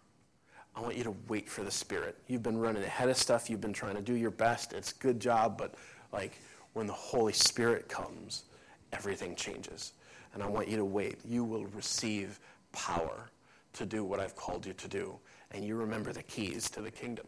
I 0.76 0.80
want 0.80 0.96
you 0.96 1.04
to 1.04 1.14
wait 1.28 1.48
for 1.48 1.62
the 1.62 1.70
Spirit. 1.70 2.16
You've 2.28 2.42
been 2.42 2.58
running 2.58 2.82
ahead 2.82 3.08
of 3.08 3.16
stuff. 3.16 3.50
You've 3.50 3.60
been 3.60 3.72
trying 3.72 3.96
to 3.96 4.02
do 4.02 4.14
your 4.14 4.30
best. 4.30 4.72
It's 4.72 4.92
a 4.92 4.96
good 4.96 5.18
job, 5.18 5.58
but 5.58 5.74
like 6.12 6.40
when 6.74 6.86
the 6.86 6.92
Holy 6.92 7.32
Spirit 7.32 7.88
comes, 7.88 8.44
everything 8.92 9.34
changes. 9.34 9.92
And 10.32 10.42
I 10.42 10.46
want 10.46 10.68
you 10.68 10.76
to 10.76 10.84
wait. 10.84 11.18
You 11.24 11.44
will 11.44 11.66
receive 11.66 12.38
power 12.72 13.30
to 13.74 13.86
do 13.86 14.04
what 14.04 14.20
I've 14.20 14.36
called 14.36 14.66
you 14.66 14.72
to 14.74 14.88
do. 14.88 15.18
And 15.52 15.64
you 15.64 15.76
remember 15.76 16.12
the 16.12 16.22
keys 16.22 16.70
to 16.70 16.80
the 16.80 16.90
kingdom. 16.90 17.26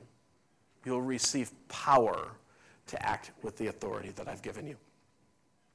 You'll 0.84 1.02
receive 1.02 1.52
power 1.68 2.32
to 2.86 3.06
act 3.06 3.30
with 3.42 3.56
the 3.56 3.68
authority 3.68 4.10
that 4.10 4.28
I've 4.28 4.42
given 4.42 4.66
you. 4.66 4.76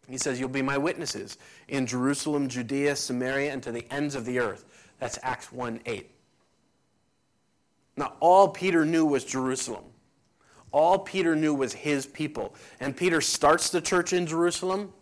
He 0.08 0.18
says, 0.18 0.40
You'll 0.40 0.50
be 0.50 0.62
my 0.62 0.78
witnesses 0.78 1.38
in 1.68 1.86
Jerusalem, 1.86 2.48
Judea, 2.48 2.96
Samaria, 2.96 3.52
and 3.52 3.62
to 3.64 3.72
the 3.72 3.86
ends 3.92 4.16
of 4.16 4.26
the 4.26 4.40
earth. 4.40 4.66
That's 5.00 5.20
Acts 5.24 5.52
1 5.52 5.82
8. 5.86 6.10
Now, 7.98 8.14
all 8.20 8.48
Peter 8.48 8.86
knew 8.86 9.06
was 9.06 9.26
Jerusalem. 9.26 9.84
All 10.72 11.00
Peter 11.00 11.36
knew 11.36 11.54
was 11.54 11.74
his 11.74 12.06
people. 12.06 12.56
And 12.80 12.96
Peter 12.96 13.22
starts 13.22 13.70
the 13.70 13.82
church 13.82 14.14
in 14.14 14.28
Jerusalem. 14.28 14.94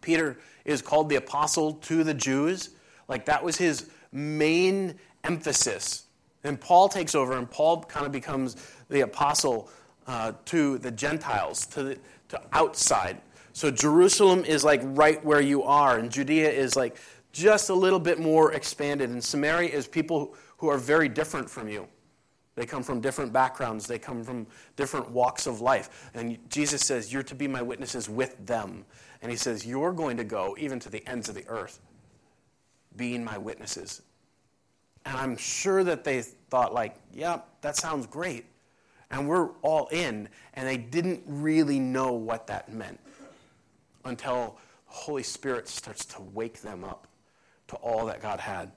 Peter 0.00 0.38
is 0.64 0.82
called 0.82 1.08
the 1.08 1.16
apostle 1.16 1.74
to 1.74 2.02
the 2.04 2.14
Jews. 2.14 2.70
Like 3.06 3.24
that 3.26 3.42
was 3.42 3.56
his 3.56 3.90
main 4.12 4.94
emphasis. 5.24 6.04
And 6.44 6.60
Paul 6.60 6.88
takes 6.88 7.14
over, 7.14 7.36
and 7.36 7.50
Paul 7.50 7.82
kind 7.82 8.06
of 8.06 8.12
becomes 8.12 8.56
the 8.88 9.00
apostle 9.00 9.70
uh, 10.06 10.32
to 10.46 10.78
the 10.78 10.90
Gentiles, 10.90 11.66
to, 11.66 11.82
the, 11.82 11.98
to 12.28 12.40
outside. 12.52 13.20
So 13.52 13.70
Jerusalem 13.70 14.44
is 14.44 14.64
like 14.64 14.80
right 14.84 15.22
where 15.24 15.40
you 15.40 15.64
are, 15.64 15.98
and 15.98 16.10
Judea 16.10 16.50
is 16.50 16.76
like 16.76 16.96
just 17.32 17.70
a 17.70 17.74
little 17.74 17.98
bit 17.98 18.18
more 18.18 18.52
expanded. 18.52 19.10
And 19.10 19.22
Samaria 19.22 19.68
is 19.68 19.86
people 19.86 20.34
who 20.56 20.68
are 20.68 20.78
very 20.78 21.08
different 21.08 21.50
from 21.50 21.68
you. 21.68 21.86
They 22.54 22.66
come 22.66 22.82
from 22.82 23.00
different 23.00 23.32
backgrounds, 23.32 23.86
they 23.86 24.00
come 24.00 24.24
from 24.24 24.46
different 24.74 25.10
walks 25.10 25.46
of 25.46 25.60
life. 25.60 26.10
And 26.14 26.38
Jesus 26.48 26.82
says, 26.82 27.12
You're 27.12 27.22
to 27.24 27.34
be 27.34 27.46
my 27.46 27.62
witnesses 27.62 28.08
with 28.08 28.36
them. 28.44 28.84
And 29.22 29.30
he 29.30 29.36
says, 29.36 29.64
You're 29.64 29.92
going 29.92 30.16
to 30.16 30.24
go 30.24 30.56
even 30.58 30.80
to 30.80 30.88
the 30.88 31.06
ends 31.06 31.28
of 31.28 31.36
the 31.36 31.46
earth, 31.46 31.80
being 32.98 33.24
my 33.24 33.38
witnesses. 33.38 34.02
And 35.06 35.16
I'm 35.16 35.38
sure 35.38 35.82
that 35.84 36.04
they 36.04 36.20
thought, 36.20 36.74
like, 36.74 36.96
yeah, 37.14 37.40
that 37.62 37.76
sounds 37.76 38.06
great. 38.06 38.44
And 39.10 39.26
we're 39.26 39.48
all 39.62 39.86
in. 39.86 40.28
And 40.52 40.68
they 40.68 40.76
didn't 40.76 41.22
really 41.26 41.80
know 41.80 42.12
what 42.12 42.46
that 42.48 42.70
meant 42.70 43.00
until 44.04 44.58
the 44.86 44.92
Holy 44.92 45.22
Spirit 45.22 45.66
starts 45.66 46.04
to 46.04 46.20
wake 46.34 46.60
them 46.60 46.84
up 46.84 47.06
to 47.68 47.76
all 47.76 48.04
that 48.06 48.20
God 48.20 48.40
had. 48.40 48.70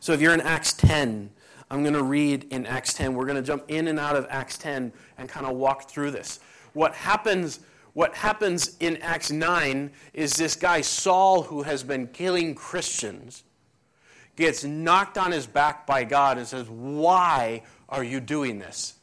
So 0.00 0.12
if 0.12 0.22
you're 0.22 0.32
in 0.32 0.40
Acts 0.40 0.72
10, 0.72 1.30
I'm 1.70 1.82
going 1.82 1.94
to 1.94 2.02
read 2.02 2.46
in 2.50 2.66
Acts 2.66 2.94
10. 2.94 3.14
We're 3.14 3.26
going 3.26 3.36
to 3.36 3.42
jump 3.42 3.64
in 3.68 3.88
and 3.88 3.98
out 3.98 4.16
of 4.16 4.26
Acts 4.30 4.56
10 4.56 4.92
and 5.18 5.28
kind 5.28 5.46
of 5.46 5.56
walk 5.56 5.90
through 5.90 6.12
this. 6.12 6.40
What 6.72 6.94
happens, 6.94 7.60
what 7.94 8.14
happens 8.14 8.76
in 8.80 8.98
Acts 8.98 9.30
9 9.30 9.90
is 10.12 10.34
this 10.34 10.56
guy, 10.56 10.80
Saul, 10.80 11.42
who 11.42 11.62
has 11.62 11.84
been 11.84 12.08
killing 12.08 12.54
Christians, 12.54 13.44
gets 14.36 14.64
knocked 14.64 15.16
on 15.16 15.30
his 15.30 15.46
back 15.46 15.86
by 15.86 16.02
God 16.02 16.36
and 16.36 16.46
says, 16.46 16.68
Why 16.68 17.62
are 17.88 18.02
you 18.02 18.18
doing 18.18 18.58
this? 18.58 18.94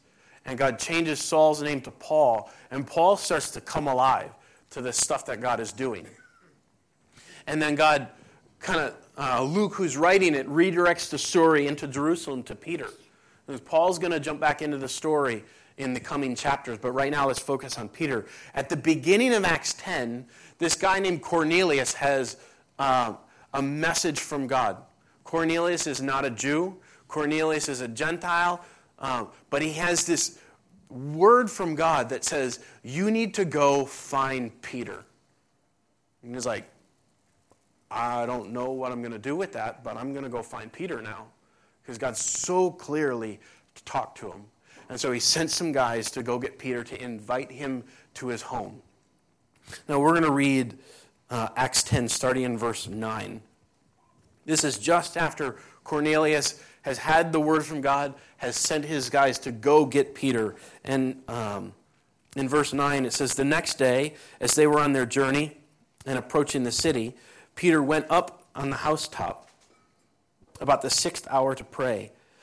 And 0.44 0.58
God 0.58 0.78
changes 0.78 1.20
Saul's 1.20 1.62
name 1.62 1.80
to 1.82 1.90
Paul, 1.90 2.50
and 2.70 2.86
Paul 2.86 3.16
starts 3.16 3.50
to 3.52 3.60
come 3.62 3.88
alive 3.88 4.30
to 4.70 4.82
the 4.82 4.92
stuff 4.92 5.24
that 5.26 5.40
God 5.40 5.58
is 5.58 5.72
doing. 5.72 6.06
And 7.46 7.60
then 7.60 7.74
God 7.74 8.08
kind 8.58 8.80
of, 8.80 8.96
uh, 9.16 9.42
Luke, 9.42 9.74
who's 9.74 9.96
writing 9.96 10.34
it, 10.34 10.46
redirects 10.48 11.08
the 11.08 11.18
story 11.18 11.66
into 11.66 11.88
Jerusalem 11.88 12.42
to 12.44 12.54
Peter. 12.54 12.88
And 13.48 13.64
Paul's 13.64 13.98
going 13.98 14.12
to 14.12 14.20
jump 14.20 14.38
back 14.38 14.62
into 14.62 14.76
the 14.76 14.88
story 14.88 15.44
in 15.78 15.94
the 15.94 16.00
coming 16.00 16.34
chapters, 16.34 16.78
but 16.78 16.92
right 16.92 17.10
now 17.10 17.26
let's 17.26 17.38
focus 17.38 17.78
on 17.78 17.88
Peter. 17.88 18.26
At 18.54 18.68
the 18.68 18.76
beginning 18.76 19.32
of 19.34 19.44
Acts 19.44 19.74
10, 19.74 20.26
this 20.58 20.76
guy 20.76 20.98
named 20.98 21.22
Cornelius 21.22 21.94
has 21.94 22.36
uh, 22.78 23.14
a 23.54 23.62
message 23.62 24.20
from 24.20 24.46
God. 24.46 24.76
Cornelius 25.24 25.86
is 25.86 26.02
not 26.02 26.24
a 26.24 26.30
Jew, 26.30 26.76
Cornelius 27.08 27.68
is 27.68 27.80
a 27.80 27.88
Gentile, 27.88 28.64
uh, 28.98 29.26
but 29.50 29.62
he 29.62 29.72
has 29.72 30.06
this 30.06 30.38
word 30.88 31.50
from 31.50 31.74
God 31.74 32.08
that 32.10 32.24
says, 32.24 32.60
You 32.82 33.10
need 33.10 33.34
to 33.34 33.44
go 33.44 33.84
find 33.84 34.60
Peter. 34.62 35.04
And 36.22 36.34
he's 36.34 36.46
like, 36.46 36.64
I 37.90 38.24
don't 38.24 38.52
know 38.52 38.70
what 38.70 38.92
I'm 38.92 39.02
going 39.02 39.12
to 39.12 39.18
do 39.18 39.36
with 39.36 39.52
that, 39.52 39.84
but 39.84 39.96
I'm 39.96 40.12
going 40.12 40.24
to 40.24 40.30
go 40.30 40.42
find 40.42 40.72
Peter 40.72 41.02
now. 41.02 41.26
Because 41.82 41.98
God 41.98 42.16
so 42.16 42.70
clearly 42.70 43.40
talked 43.84 44.18
to 44.18 44.30
him. 44.30 44.44
And 44.92 45.00
so 45.00 45.10
he 45.10 45.20
sent 45.20 45.50
some 45.50 45.72
guys 45.72 46.10
to 46.10 46.22
go 46.22 46.38
get 46.38 46.58
Peter 46.58 46.84
to 46.84 47.02
invite 47.02 47.50
him 47.50 47.82
to 48.12 48.26
his 48.26 48.42
home. 48.42 48.82
Now 49.88 49.98
we're 49.98 50.10
going 50.10 50.24
to 50.24 50.30
read 50.30 50.76
uh, 51.30 51.48
Acts 51.56 51.82
10, 51.84 52.10
starting 52.10 52.42
in 52.42 52.58
verse 52.58 52.86
9. 52.86 53.40
This 54.44 54.64
is 54.64 54.76
just 54.76 55.16
after 55.16 55.56
Cornelius 55.82 56.62
has 56.82 56.98
had 56.98 57.32
the 57.32 57.40
word 57.40 57.64
from 57.64 57.80
God, 57.80 58.12
has 58.36 58.54
sent 58.54 58.84
his 58.84 59.08
guys 59.08 59.38
to 59.38 59.50
go 59.50 59.86
get 59.86 60.14
Peter. 60.14 60.56
And 60.84 61.22
um, 61.26 61.72
in 62.36 62.46
verse 62.46 62.74
9, 62.74 63.06
it 63.06 63.14
says, 63.14 63.34
The 63.34 63.46
next 63.46 63.78
day, 63.78 64.12
as 64.42 64.54
they 64.56 64.66
were 64.66 64.78
on 64.78 64.92
their 64.92 65.06
journey 65.06 65.56
and 66.04 66.18
approaching 66.18 66.64
the 66.64 66.70
city, 66.70 67.16
Peter 67.54 67.82
went 67.82 68.04
up 68.10 68.44
on 68.54 68.68
the 68.68 68.76
housetop 68.76 69.48
about 70.60 70.82
the 70.82 70.90
sixth 70.90 71.26
hour 71.30 71.54
to 71.54 71.64
pray. 71.64 72.12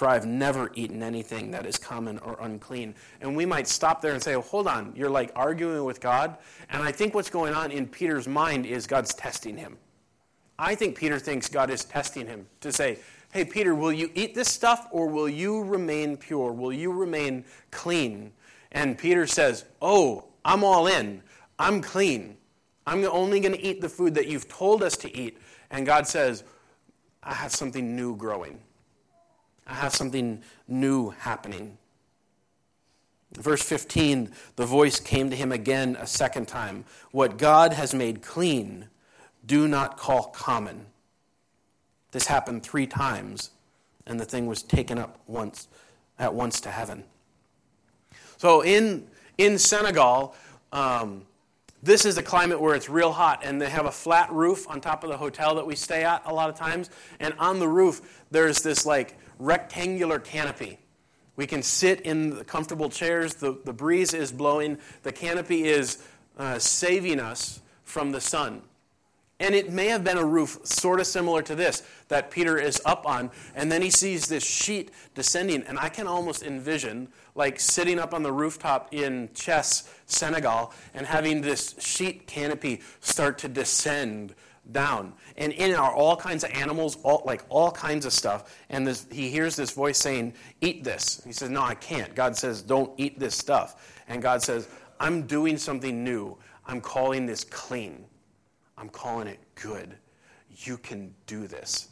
for 0.00 0.08
I 0.08 0.14
have 0.14 0.24
never 0.24 0.70
eaten 0.74 1.02
anything 1.02 1.50
that 1.50 1.66
is 1.66 1.76
common 1.76 2.18
or 2.20 2.38
unclean. 2.40 2.94
And 3.20 3.36
we 3.36 3.44
might 3.44 3.68
stop 3.68 4.00
there 4.00 4.14
and 4.14 4.22
say, 4.22 4.34
oh, 4.34 4.40
hold 4.40 4.66
on, 4.66 4.94
you're 4.96 5.10
like 5.10 5.30
arguing 5.36 5.84
with 5.84 6.00
God. 6.00 6.38
And 6.70 6.82
I 6.82 6.90
think 6.90 7.14
what's 7.14 7.28
going 7.28 7.52
on 7.52 7.70
in 7.70 7.86
Peter's 7.86 8.26
mind 8.26 8.64
is 8.64 8.86
God's 8.86 9.12
testing 9.12 9.58
him. 9.58 9.76
I 10.58 10.74
think 10.74 10.96
Peter 10.96 11.18
thinks 11.18 11.50
God 11.50 11.68
is 11.68 11.84
testing 11.84 12.26
him 12.26 12.46
to 12.62 12.72
say, 12.72 12.98
hey, 13.30 13.44
Peter, 13.44 13.74
will 13.74 13.92
you 13.92 14.10
eat 14.14 14.34
this 14.34 14.48
stuff 14.48 14.88
or 14.90 15.06
will 15.06 15.28
you 15.28 15.62
remain 15.64 16.16
pure? 16.16 16.50
Will 16.50 16.72
you 16.72 16.92
remain 16.92 17.44
clean? 17.70 18.32
And 18.72 18.96
Peter 18.96 19.26
says, 19.26 19.66
oh, 19.82 20.24
I'm 20.46 20.64
all 20.64 20.86
in. 20.86 21.20
I'm 21.58 21.82
clean. 21.82 22.38
I'm 22.86 23.04
only 23.04 23.38
going 23.38 23.52
to 23.52 23.62
eat 23.62 23.82
the 23.82 23.88
food 23.90 24.14
that 24.14 24.28
you've 24.28 24.48
told 24.48 24.82
us 24.82 24.96
to 24.96 25.14
eat. 25.14 25.36
And 25.70 25.84
God 25.84 26.06
says, 26.06 26.42
I 27.22 27.34
have 27.34 27.52
something 27.52 27.94
new 27.94 28.16
growing. 28.16 28.60
I 29.70 29.74
have 29.74 29.94
something 29.94 30.42
new 30.66 31.10
happening. 31.10 31.78
Verse 33.34 33.62
15, 33.62 34.32
the 34.56 34.66
voice 34.66 34.98
came 34.98 35.30
to 35.30 35.36
him 35.36 35.52
again 35.52 35.96
a 36.00 36.06
second 36.06 36.48
time. 36.48 36.84
What 37.12 37.38
God 37.38 37.72
has 37.72 37.94
made 37.94 38.20
clean, 38.20 38.88
do 39.46 39.68
not 39.68 39.96
call 39.96 40.24
common. 40.24 40.86
This 42.10 42.26
happened 42.26 42.64
three 42.64 42.88
times, 42.88 43.52
and 44.08 44.18
the 44.18 44.24
thing 44.24 44.46
was 44.46 44.64
taken 44.64 44.98
up 44.98 45.20
once 45.28 45.68
at 46.18 46.34
once 46.34 46.60
to 46.62 46.70
heaven. 46.70 47.04
So 48.38 48.62
in 48.62 49.06
in 49.38 49.56
Senegal, 49.56 50.34
um, 50.72 51.24
this 51.82 52.04
is 52.04 52.18
a 52.18 52.22
climate 52.22 52.60
where 52.60 52.74
it's 52.74 52.88
real 52.88 53.12
hot, 53.12 53.42
and 53.44 53.62
they 53.62 53.70
have 53.70 53.86
a 53.86 53.92
flat 53.92 54.30
roof 54.32 54.68
on 54.68 54.80
top 54.80 55.04
of 55.04 55.10
the 55.10 55.16
hotel 55.16 55.54
that 55.54 55.66
we 55.66 55.76
stay 55.76 56.02
at 56.02 56.22
a 56.26 56.34
lot 56.34 56.50
of 56.50 56.56
times. 56.56 56.90
And 57.20 57.32
on 57.38 57.60
the 57.60 57.68
roof, 57.68 58.24
there's 58.32 58.60
this 58.60 58.84
like 58.84 59.16
rectangular 59.40 60.20
canopy 60.20 60.78
We 61.34 61.46
can 61.46 61.62
sit 61.62 62.02
in 62.02 62.36
the 62.36 62.44
comfortable 62.44 62.90
chairs. 62.90 63.34
The, 63.34 63.58
the 63.64 63.72
breeze 63.72 64.12
is 64.12 64.30
blowing. 64.30 64.78
The 65.02 65.12
canopy 65.12 65.64
is 65.64 66.04
uh, 66.38 66.58
saving 66.58 67.18
us 67.18 67.60
from 67.82 68.12
the 68.12 68.20
sun. 68.20 68.62
And 69.40 69.54
it 69.54 69.72
may 69.72 69.86
have 69.86 70.04
been 70.04 70.18
a 70.18 70.24
roof 70.24 70.58
sort 70.64 71.00
of 71.00 71.06
similar 71.06 71.40
to 71.42 71.54
this 71.54 71.82
that 72.08 72.30
Peter 72.30 72.58
is 72.58 72.82
up 72.84 73.06
on, 73.06 73.30
and 73.54 73.72
then 73.72 73.80
he 73.80 73.88
sees 73.88 74.26
this 74.28 74.44
sheet 74.44 74.90
descending. 75.14 75.62
And 75.62 75.78
I 75.78 75.88
can 75.88 76.06
almost 76.06 76.42
envision 76.42 77.08
like 77.34 77.58
sitting 77.58 77.98
up 77.98 78.12
on 78.12 78.22
the 78.22 78.32
rooftop 78.32 78.92
in 78.92 79.28
Thiès, 79.28 79.88
Senegal, 80.04 80.74
and 80.92 81.06
having 81.06 81.40
this 81.40 81.74
sheet 81.78 82.26
canopy 82.26 82.82
start 83.00 83.38
to 83.38 83.48
descend 83.48 84.34
down. 84.72 85.14
And 85.36 85.52
in 85.52 85.74
are 85.74 85.92
all 85.92 86.16
kinds 86.16 86.44
of 86.44 86.50
animals, 86.50 86.96
all, 87.02 87.22
like 87.24 87.42
all 87.48 87.70
kinds 87.70 88.06
of 88.06 88.12
stuff. 88.12 88.56
And 88.68 88.86
this, 88.86 89.06
he 89.10 89.28
hears 89.28 89.56
this 89.56 89.70
voice 89.70 89.98
saying, 89.98 90.34
Eat 90.60 90.84
this. 90.84 91.22
He 91.24 91.32
says, 91.32 91.50
No, 91.50 91.62
I 91.62 91.74
can't. 91.74 92.14
God 92.14 92.36
says, 92.36 92.62
Don't 92.62 92.92
eat 92.96 93.18
this 93.18 93.34
stuff. 93.34 94.00
And 94.08 94.22
God 94.22 94.42
says, 94.42 94.68
I'm 94.98 95.26
doing 95.26 95.56
something 95.56 96.04
new. 96.04 96.36
I'm 96.66 96.80
calling 96.80 97.26
this 97.26 97.44
clean. 97.44 98.04
I'm 98.76 98.88
calling 98.88 99.26
it 99.26 99.40
good. 99.54 99.96
You 100.50 100.76
can 100.78 101.14
do 101.26 101.46
this. 101.46 101.88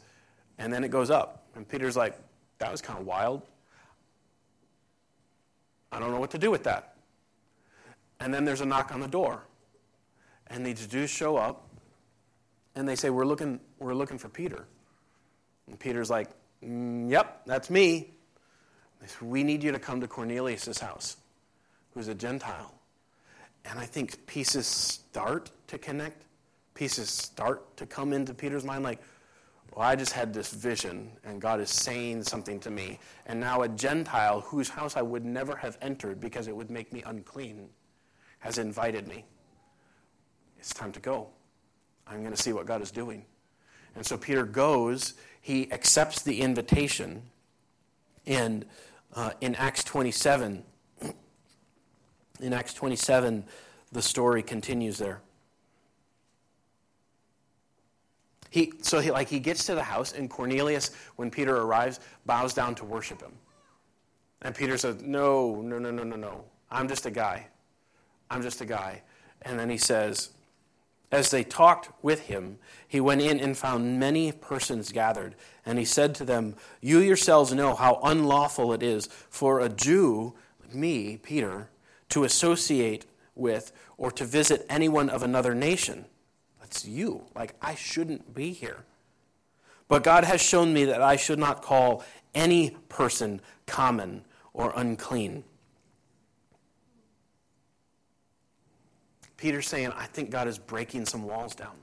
And 0.57 0.71
then 0.71 0.83
it 0.83 0.89
goes 0.89 1.09
up. 1.09 1.45
And 1.55 1.67
Peter's 1.67 1.97
like, 1.97 2.17
That 2.59 2.71
was 2.71 2.81
kind 2.81 2.99
of 2.99 3.05
wild. 3.05 3.43
I 5.91 5.99
don't 5.99 6.11
know 6.11 6.19
what 6.19 6.31
to 6.31 6.37
do 6.37 6.51
with 6.51 6.63
that. 6.63 6.95
And 8.19 8.33
then 8.33 8.45
there's 8.45 8.61
a 8.61 8.65
knock 8.65 8.93
on 8.93 8.99
the 8.99 9.07
door. 9.07 9.43
And 10.47 10.65
these 10.65 10.85
Jews 10.87 11.09
show 11.09 11.37
up 11.37 11.68
and 12.79 12.87
they 12.87 12.95
say, 12.95 13.09
We're 13.09 13.25
looking, 13.25 13.59
we're 13.77 13.93
looking 13.93 14.17
for 14.17 14.29
Peter. 14.29 14.65
And 15.67 15.77
Peter's 15.77 16.09
like, 16.09 16.29
mm, 16.63 17.11
Yep, 17.11 17.41
that's 17.45 17.69
me. 17.69 18.11
Say, 19.05 19.25
we 19.25 19.43
need 19.43 19.63
you 19.63 19.71
to 19.71 19.79
come 19.79 20.01
to 20.01 20.07
Cornelius' 20.07 20.79
house, 20.79 21.17
who's 21.93 22.07
a 22.07 22.15
Gentile. 22.15 22.73
And 23.65 23.77
I 23.77 23.85
think 23.85 24.25
pieces 24.27 24.65
start 24.65 25.51
to 25.67 25.77
connect, 25.77 26.23
pieces 26.73 27.09
start 27.09 27.75
to 27.77 27.85
come 27.85 28.13
into 28.13 28.33
Peter's 28.33 28.63
mind 28.63 28.83
like, 28.83 29.01
well, 29.75 29.85
I 29.85 29.95
just 29.95 30.13
had 30.13 30.33
this 30.33 30.51
vision, 30.51 31.11
and 31.23 31.39
God 31.39 31.59
is 31.59 31.69
saying 31.69 32.23
something 32.23 32.59
to 32.61 32.71
me. 32.71 32.99
And 33.27 33.39
now 33.39 33.61
a 33.61 33.69
Gentile 33.69 34.41
whose 34.41 34.67
house 34.67 34.97
I 34.97 35.01
would 35.01 35.23
never 35.23 35.55
have 35.55 35.77
entered 35.81 36.19
because 36.19 36.47
it 36.47 36.55
would 36.55 36.71
make 36.71 36.91
me 36.91 37.03
unclean 37.05 37.69
has 38.39 38.57
invited 38.57 39.07
me. 39.07 39.25
It's 40.57 40.73
time 40.73 40.91
to 40.93 40.99
go. 40.99 41.29
I'm 42.09 42.21
going 42.21 42.33
to 42.35 42.41
see 42.41 42.53
what 42.53 42.65
God 42.65 42.81
is 42.81 42.91
doing. 42.91 43.25
And 43.95 44.05
so 44.05 44.17
Peter 44.17 44.45
goes, 44.45 45.13
he 45.41 45.71
accepts 45.71 46.21
the 46.21 46.41
invitation, 46.41 47.21
and 48.25 48.65
uh, 49.15 49.31
in 49.41 49.55
Acts 49.55 49.83
27, 49.83 50.63
in 52.41 52.53
Acts 52.53 52.73
27, 52.73 53.43
the 53.91 54.01
story 54.01 54.43
continues 54.43 54.97
there. 54.97 55.21
He, 58.51 58.73
so 58.81 58.99
he, 58.99 59.11
like 59.11 59.27
he 59.27 59.39
gets 59.39 59.65
to 59.65 59.75
the 59.75 59.83
house, 59.83 60.13
and 60.13 60.29
Cornelius, 60.29 60.91
when 61.15 61.29
Peter 61.29 61.57
arrives, 61.57 61.99
bows 62.25 62.53
down 62.53 62.75
to 62.75 62.85
worship 62.85 63.21
him. 63.21 63.33
And 64.41 64.55
Peter 64.55 64.77
says, 64.77 65.01
No, 65.01 65.61
no, 65.61 65.77
no, 65.77 65.91
no, 65.91 66.03
no, 66.03 66.15
no. 66.15 66.43
I'm 66.71 66.87
just 66.87 67.05
a 67.05 67.11
guy. 67.11 67.47
I'm 68.31 68.41
just 68.41 68.61
a 68.61 68.65
guy. 68.65 69.01
And 69.43 69.59
then 69.59 69.69
he 69.69 69.77
says, 69.77 70.31
as 71.11 71.31
they 71.31 71.43
talked 71.43 71.89
with 72.03 72.21
him, 72.21 72.59
he 72.87 72.99
went 72.99 73.21
in 73.21 73.39
and 73.39 73.57
found 73.57 73.99
many 73.99 74.31
persons 74.31 74.91
gathered. 74.91 75.35
And 75.65 75.79
he 75.79 75.85
said 75.85 76.13
to 76.15 76.25
them, 76.25 76.55
You 76.81 76.99
yourselves 76.99 77.53
know 77.53 77.73
how 77.73 77.99
unlawful 78.03 78.73
it 78.73 78.83
is 78.83 79.07
for 79.29 79.59
a 79.59 79.69
Jew, 79.69 80.35
like 80.61 80.75
me, 80.75 81.17
Peter, 81.17 81.69
to 82.09 82.23
associate 82.23 83.05
with 83.35 83.71
or 83.97 84.11
to 84.11 84.25
visit 84.25 84.65
anyone 84.69 85.09
of 85.09 85.23
another 85.23 85.55
nation. 85.55 86.05
That's 86.59 86.85
you. 86.85 87.23
Like, 87.35 87.55
I 87.61 87.73
shouldn't 87.73 88.35
be 88.35 88.51
here. 88.51 88.85
But 89.87 90.03
God 90.03 90.23
has 90.23 90.39
shown 90.39 90.73
me 90.73 90.85
that 90.85 91.01
I 91.01 91.15
should 91.15 91.39
not 91.39 91.63
call 91.63 92.03
any 92.35 92.77
person 92.89 93.41
common 93.65 94.23
or 94.53 94.71
unclean. 94.75 95.43
Peter's 99.39 99.67
saying, 99.67 99.91
I 99.95 100.05
think 100.05 100.29
God 100.29 100.47
is 100.47 100.57
breaking 100.57 101.05
some 101.05 101.23
walls 101.23 101.55
down. 101.55 101.75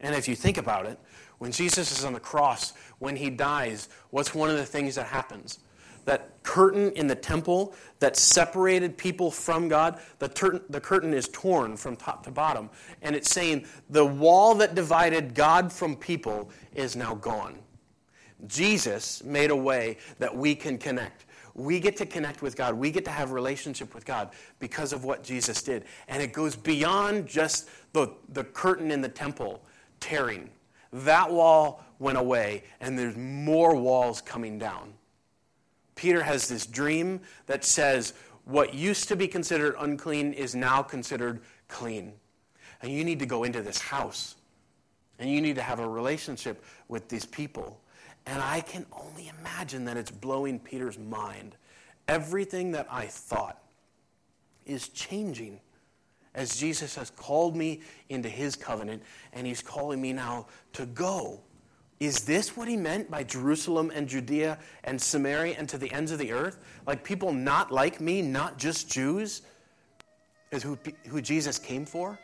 And 0.00 0.14
if 0.16 0.26
you 0.26 0.34
think 0.34 0.58
about 0.58 0.86
it, 0.86 0.98
when 1.38 1.52
Jesus 1.52 1.96
is 1.96 2.04
on 2.04 2.12
the 2.12 2.20
cross, 2.20 2.72
when 2.98 3.14
he 3.14 3.30
dies, 3.30 3.88
what's 4.10 4.34
one 4.34 4.50
of 4.50 4.56
the 4.56 4.66
things 4.66 4.96
that 4.96 5.06
happens? 5.06 5.60
That 6.04 6.42
curtain 6.42 6.90
in 6.92 7.06
the 7.06 7.14
temple 7.14 7.74
that 8.00 8.16
separated 8.16 8.98
people 8.98 9.30
from 9.30 9.68
God, 9.68 10.00
the, 10.18 10.28
tur- 10.28 10.62
the 10.68 10.80
curtain 10.80 11.14
is 11.14 11.28
torn 11.28 11.76
from 11.76 11.94
top 11.94 12.24
to 12.24 12.32
bottom. 12.32 12.68
And 13.00 13.14
it's 13.14 13.30
saying 13.30 13.66
the 13.88 14.04
wall 14.04 14.56
that 14.56 14.74
divided 14.74 15.34
God 15.34 15.72
from 15.72 15.94
people 15.94 16.50
is 16.74 16.96
now 16.96 17.14
gone. 17.14 17.60
Jesus 18.48 19.22
made 19.22 19.52
a 19.52 19.56
way 19.56 19.98
that 20.18 20.36
we 20.36 20.56
can 20.56 20.78
connect. 20.78 21.26
We 21.54 21.80
get 21.80 21.96
to 21.98 22.06
connect 22.06 22.42
with 22.42 22.56
God. 22.56 22.74
We 22.74 22.90
get 22.90 23.04
to 23.04 23.10
have 23.10 23.32
relationship 23.32 23.94
with 23.94 24.04
God 24.04 24.30
because 24.58 24.92
of 24.92 25.04
what 25.04 25.22
Jesus 25.22 25.62
did. 25.62 25.84
And 26.08 26.22
it 26.22 26.32
goes 26.32 26.56
beyond 26.56 27.26
just 27.26 27.68
the, 27.92 28.12
the 28.30 28.44
curtain 28.44 28.90
in 28.90 29.00
the 29.00 29.08
temple 29.08 29.62
tearing. 30.00 30.50
That 30.92 31.30
wall 31.30 31.84
went 31.98 32.18
away, 32.18 32.64
and 32.80 32.98
there's 32.98 33.16
more 33.16 33.76
walls 33.76 34.20
coming 34.20 34.58
down. 34.58 34.92
Peter 35.94 36.22
has 36.22 36.48
this 36.48 36.66
dream 36.66 37.20
that 37.46 37.64
says 37.64 38.14
what 38.44 38.74
used 38.74 39.08
to 39.08 39.16
be 39.16 39.28
considered 39.28 39.74
unclean 39.78 40.32
is 40.32 40.54
now 40.54 40.82
considered 40.82 41.40
clean. 41.68 42.12
And 42.82 42.90
you 42.90 43.04
need 43.04 43.20
to 43.20 43.26
go 43.26 43.44
into 43.44 43.62
this 43.62 43.78
house. 43.78 44.34
And 45.18 45.30
you 45.30 45.40
need 45.40 45.54
to 45.54 45.62
have 45.62 45.78
a 45.78 45.88
relationship 45.88 46.64
with 46.88 47.08
these 47.08 47.24
people. 47.24 47.80
And 48.26 48.40
I 48.40 48.60
can 48.60 48.86
only 48.92 49.30
imagine 49.40 49.84
that 49.86 49.96
it's 49.96 50.10
blowing 50.10 50.58
Peter's 50.58 50.98
mind. 50.98 51.56
Everything 52.08 52.72
that 52.72 52.86
I 52.90 53.06
thought 53.06 53.62
is 54.66 54.88
changing 54.88 55.60
as 56.34 56.56
Jesus 56.56 56.94
has 56.94 57.10
called 57.10 57.56
me 57.56 57.80
into 58.08 58.28
his 58.28 58.56
covenant 58.56 59.02
and 59.32 59.46
he's 59.46 59.60
calling 59.60 60.00
me 60.00 60.12
now 60.12 60.46
to 60.74 60.86
go. 60.86 61.40
Is 62.00 62.20
this 62.20 62.56
what 62.56 62.66
he 62.66 62.76
meant 62.76 63.10
by 63.10 63.22
Jerusalem 63.22 63.92
and 63.94 64.08
Judea 64.08 64.58
and 64.84 65.00
Samaria 65.00 65.54
and 65.58 65.68
to 65.68 65.78
the 65.78 65.92
ends 65.92 66.10
of 66.10 66.18
the 66.18 66.32
earth? 66.32 66.58
Like 66.86 67.04
people 67.04 67.32
not 67.32 67.70
like 67.70 68.00
me, 68.00 68.22
not 68.22 68.58
just 68.58 68.90
Jews, 68.90 69.42
is 70.50 70.62
who, 70.62 70.78
who 71.08 71.20
Jesus 71.20 71.58
came 71.58 71.86
for? 71.86 72.18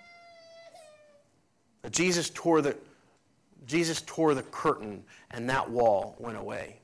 Jesus 1.90 2.30
tore 2.30 2.60
the, 2.60 2.76
Jesus 3.68 4.00
tore 4.06 4.34
the 4.34 4.42
curtain 4.42 5.04
and 5.30 5.48
that 5.48 5.70
wall 5.70 6.16
went 6.18 6.38
away. 6.38 6.80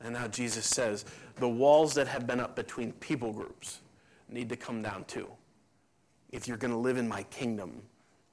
And 0.00 0.12
now 0.12 0.26
Jesus 0.26 0.66
says 0.66 1.04
the 1.36 1.48
walls 1.48 1.94
that 1.94 2.08
have 2.08 2.26
been 2.26 2.40
up 2.40 2.56
between 2.56 2.92
people 2.94 3.32
groups 3.32 3.80
need 4.28 4.48
to 4.48 4.56
come 4.56 4.82
down 4.82 5.04
too. 5.04 5.28
If 6.30 6.46
you're 6.46 6.56
going 6.56 6.72
to 6.72 6.78
live 6.78 6.98
in 6.98 7.08
my 7.08 7.22
kingdom, 7.24 7.80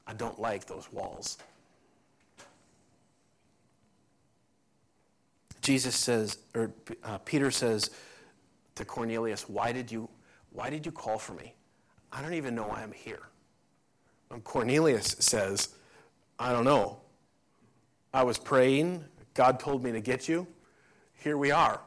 I 0.07 0.13
don't 0.13 0.39
like 0.39 0.65
those 0.65 0.91
walls. 0.91 1.37
Jesus 5.61 5.95
says, 5.95 6.39
or 6.53 6.71
uh, 7.03 7.19
Peter 7.19 7.49
says 7.51 7.91
to 8.75 8.85
Cornelius, 8.85 9.47
why 9.47 9.71
did, 9.71 9.91
you, 9.91 10.09
why 10.51 10.69
did 10.69 10.85
you 10.85 10.91
call 10.91 11.17
for 11.17 11.33
me? 11.33 11.53
I 12.11 12.21
don't 12.21 12.33
even 12.33 12.53
know 12.55 12.67
why 12.67 12.81
I'm 12.81 12.91
here. 12.91 13.29
And 14.31 14.43
Cornelius 14.43 15.15
says, 15.19 15.75
I 16.37 16.51
don't 16.51 16.65
know. 16.65 16.97
I 18.15 18.23
was 18.23 18.37
praying. 18.37 19.03
God 19.33 19.59
told 19.59 19.83
me 19.83 19.91
to 19.91 19.99
get 19.99 20.29
you. 20.29 20.47
Here 21.21 21.37
we 21.37 21.51
are. 21.51 21.81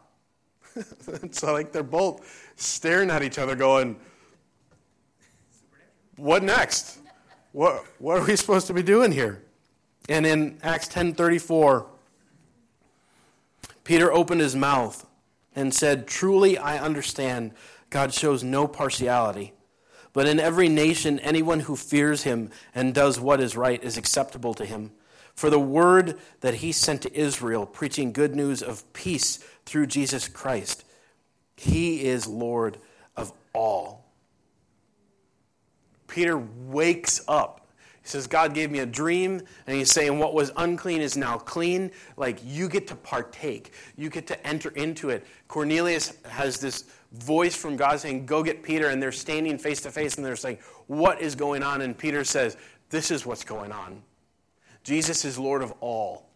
so, 1.30 1.54
like, 1.54 1.72
they're 1.72 1.82
both 1.82 2.52
staring 2.56 3.08
at 3.08 3.22
each 3.22 3.38
other, 3.38 3.56
going, 3.56 3.96
What 6.16 6.42
next? 6.42 6.98
What, 7.52 7.82
what 7.98 8.18
are 8.18 8.26
we 8.26 8.36
supposed 8.36 8.66
to 8.66 8.74
be 8.74 8.82
doing 8.82 9.10
here? 9.10 9.42
And 10.10 10.26
in 10.26 10.58
Acts 10.62 10.88
10:34, 10.88 11.86
Peter 13.84 14.12
opened 14.12 14.42
his 14.42 14.54
mouth 14.54 15.06
and 15.56 15.72
said, 15.72 16.06
Truly 16.06 16.58
I 16.58 16.78
understand 16.78 17.52
God 17.88 18.12
shows 18.12 18.44
no 18.44 18.68
partiality. 18.68 19.54
But 20.12 20.28
in 20.28 20.38
every 20.40 20.68
nation, 20.68 21.20
anyone 21.20 21.60
who 21.60 21.74
fears 21.74 22.24
him 22.24 22.50
and 22.74 22.92
does 22.92 23.18
what 23.18 23.40
is 23.40 23.56
right 23.56 23.82
is 23.82 23.96
acceptable 23.96 24.52
to 24.52 24.66
him. 24.66 24.92
For 25.38 25.50
the 25.50 25.60
word 25.60 26.18
that 26.40 26.54
he 26.54 26.72
sent 26.72 27.02
to 27.02 27.16
Israel, 27.16 27.64
preaching 27.64 28.10
good 28.10 28.34
news 28.34 28.60
of 28.60 28.92
peace 28.92 29.36
through 29.66 29.86
Jesus 29.86 30.26
Christ, 30.26 30.84
he 31.56 32.04
is 32.04 32.26
Lord 32.26 32.78
of 33.16 33.32
all. 33.52 34.04
Peter 36.08 36.36
wakes 36.36 37.20
up. 37.28 37.68
He 38.02 38.08
says, 38.08 38.26
God 38.26 38.52
gave 38.52 38.72
me 38.72 38.80
a 38.80 38.86
dream, 38.86 39.40
and 39.68 39.76
he's 39.76 39.92
saying, 39.92 40.18
What 40.18 40.34
was 40.34 40.50
unclean 40.56 41.00
is 41.00 41.16
now 41.16 41.38
clean. 41.38 41.92
Like, 42.16 42.40
you 42.44 42.68
get 42.68 42.88
to 42.88 42.96
partake, 42.96 43.74
you 43.96 44.10
get 44.10 44.26
to 44.26 44.44
enter 44.44 44.70
into 44.70 45.10
it. 45.10 45.24
Cornelius 45.46 46.14
has 46.28 46.58
this 46.58 46.86
voice 47.12 47.54
from 47.54 47.76
God 47.76 48.00
saying, 48.00 48.26
Go 48.26 48.42
get 48.42 48.64
Peter, 48.64 48.88
and 48.88 49.00
they're 49.00 49.12
standing 49.12 49.56
face 49.56 49.82
to 49.82 49.92
face, 49.92 50.16
and 50.16 50.26
they're 50.26 50.34
saying, 50.34 50.58
What 50.88 51.20
is 51.20 51.36
going 51.36 51.62
on? 51.62 51.82
And 51.82 51.96
Peter 51.96 52.24
says, 52.24 52.56
This 52.90 53.12
is 53.12 53.24
what's 53.24 53.44
going 53.44 53.70
on. 53.70 54.02
Jesus 54.88 55.26
is 55.26 55.38
Lord 55.38 55.60
of 55.60 55.74
all. 55.82 56.30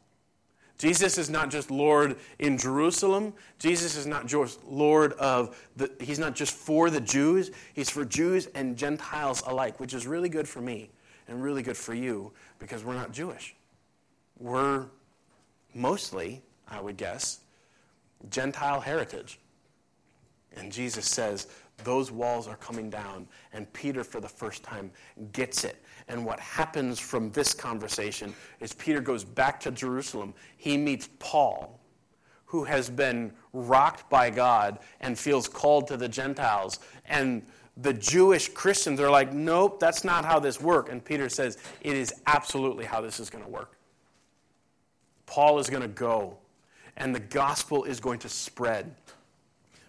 Jesus 0.77 1.17
is 1.17 1.31
not 1.31 1.51
just 1.51 1.71
Lord 1.71 2.17
in 2.39 2.59
Jerusalem. 2.59 3.33
Jesus 3.59 3.97
is 3.97 4.05
not 4.05 4.27
just 4.27 4.63
Lord 4.65 5.15
of 5.15 5.57
the, 5.77 5.91
he's 6.01 6.19
not 6.19 6.35
just 6.35 6.53
for 6.53 6.91
the 6.91 7.01
Jews, 7.01 7.51
he's 7.73 7.89
for 7.89 8.05
Jews 8.05 8.49
and 8.55 8.77
Gentiles 8.77 9.43
alike, 9.47 9.81
which 9.81 9.95
is 9.95 10.07
really 10.07 10.29
good 10.29 10.47
for 10.47 10.61
me 10.61 10.91
and 11.29 11.43
really 11.43 11.63
good 11.63 11.79
for 11.79 11.95
you 11.95 12.31
because 12.59 12.85
we're 12.85 12.93
not 12.93 13.11
Jewish. 13.11 13.57
We're 14.39 14.85
mostly, 15.73 16.43
I 16.69 16.79
would 16.79 16.99
guess, 16.99 17.41
Gentile 18.29 18.81
heritage. 18.81 19.39
And 20.55 20.71
Jesus 20.71 21.07
says, 21.07 21.47
those 21.85 22.11
walls 22.11 22.49
are 22.49 22.57
coming 22.57 22.91
down. 22.91 23.27
And 23.53 23.73
Peter, 23.73 24.05
for 24.05 24.21
the 24.21 24.29
first 24.29 24.63
time, 24.63 24.91
gets 25.33 25.65
it. 25.65 25.83
And 26.09 26.25
what 26.25 26.41
happens 26.41 26.99
from 26.99 27.31
this 27.31 27.55
conversation 27.55 28.35
is 28.61 28.73
Peter 28.73 29.01
goes 29.01 29.25
back 29.25 29.61
to 29.61 29.71
Jerusalem. 29.71 30.35
He 30.57 30.77
meets 30.77 31.09
Paul, 31.19 31.81
who 32.45 32.65
has 32.65 32.91
been 32.91 33.33
rocked 33.53 34.11
by 34.11 34.31
God 34.31 34.79
and 35.01 35.19
feels 35.19 35.49
called 35.49 35.87
to 35.89 35.97
the 35.97 36.09
Gentiles. 36.09 36.81
And 37.07 37.43
the 37.77 37.95
Jewish 37.95 38.49
Christians 38.49 39.01
are 39.01 39.11
like, 39.11 39.33
nope, 39.33 39.81
that's 39.81 40.05
not 40.05 40.25
how 40.25 40.39
this 40.39 40.61
works. 40.61 40.91
And 40.91 41.05
Peter 41.05 41.29
says, 41.29 41.59
it 41.81 41.97
is 41.97 42.13
absolutely 42.27 42.85
how 42.85 43.01
this 43.01 43.19
is 43.21 43.31
going 43.31 43.45
to 43.45 43.51
work. 43.51 43.77
Paul 45.25 45.59
is 45.59 45.71
going 45.71 45.83
to 45.83 45.89
go, 45.89 46.37
and 46.99 47.15
the 47.15 47.21
gospel 47.21 47.85
is 47.85 48.01
going 48.01 48.19
to 48.19 48.29
spread 48.29 48.95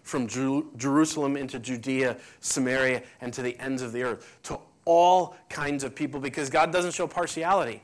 from 0.04 0.28
Jerusalem 0.28 1.36
into 1.36 1.58
Judea, 1.58 2.18
Samaria, 2.40 3.02
and 3.20 3.32
to 3.32 3.42
the 3.42 3.58
ends 3.58 3.82
of 3.82 3.92
the 3.92 4.02
earth, 4.02 4.38
to 4.44 4.58
all 4.84 5.36
kinds 5.48 5.82
of 5.82 5.94
people, 5.94 6.20
because 6.20 6.50
God 6.50 6.70
doesn't 6.70 6.92
show 6.92 7.06
partiality. 7.06 7.82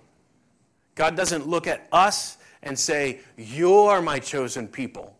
God 0.94 1.16
doesn't 1.16 1.48
look 1.48 1.66
at 1.66 1.88
us 1.90 2.37
and 2.62 2.78
say, 2.78 3.20
You're 3.37 4.02
my 4.02 4.18
chosen 4.18 4.68
people. 4.68 5.16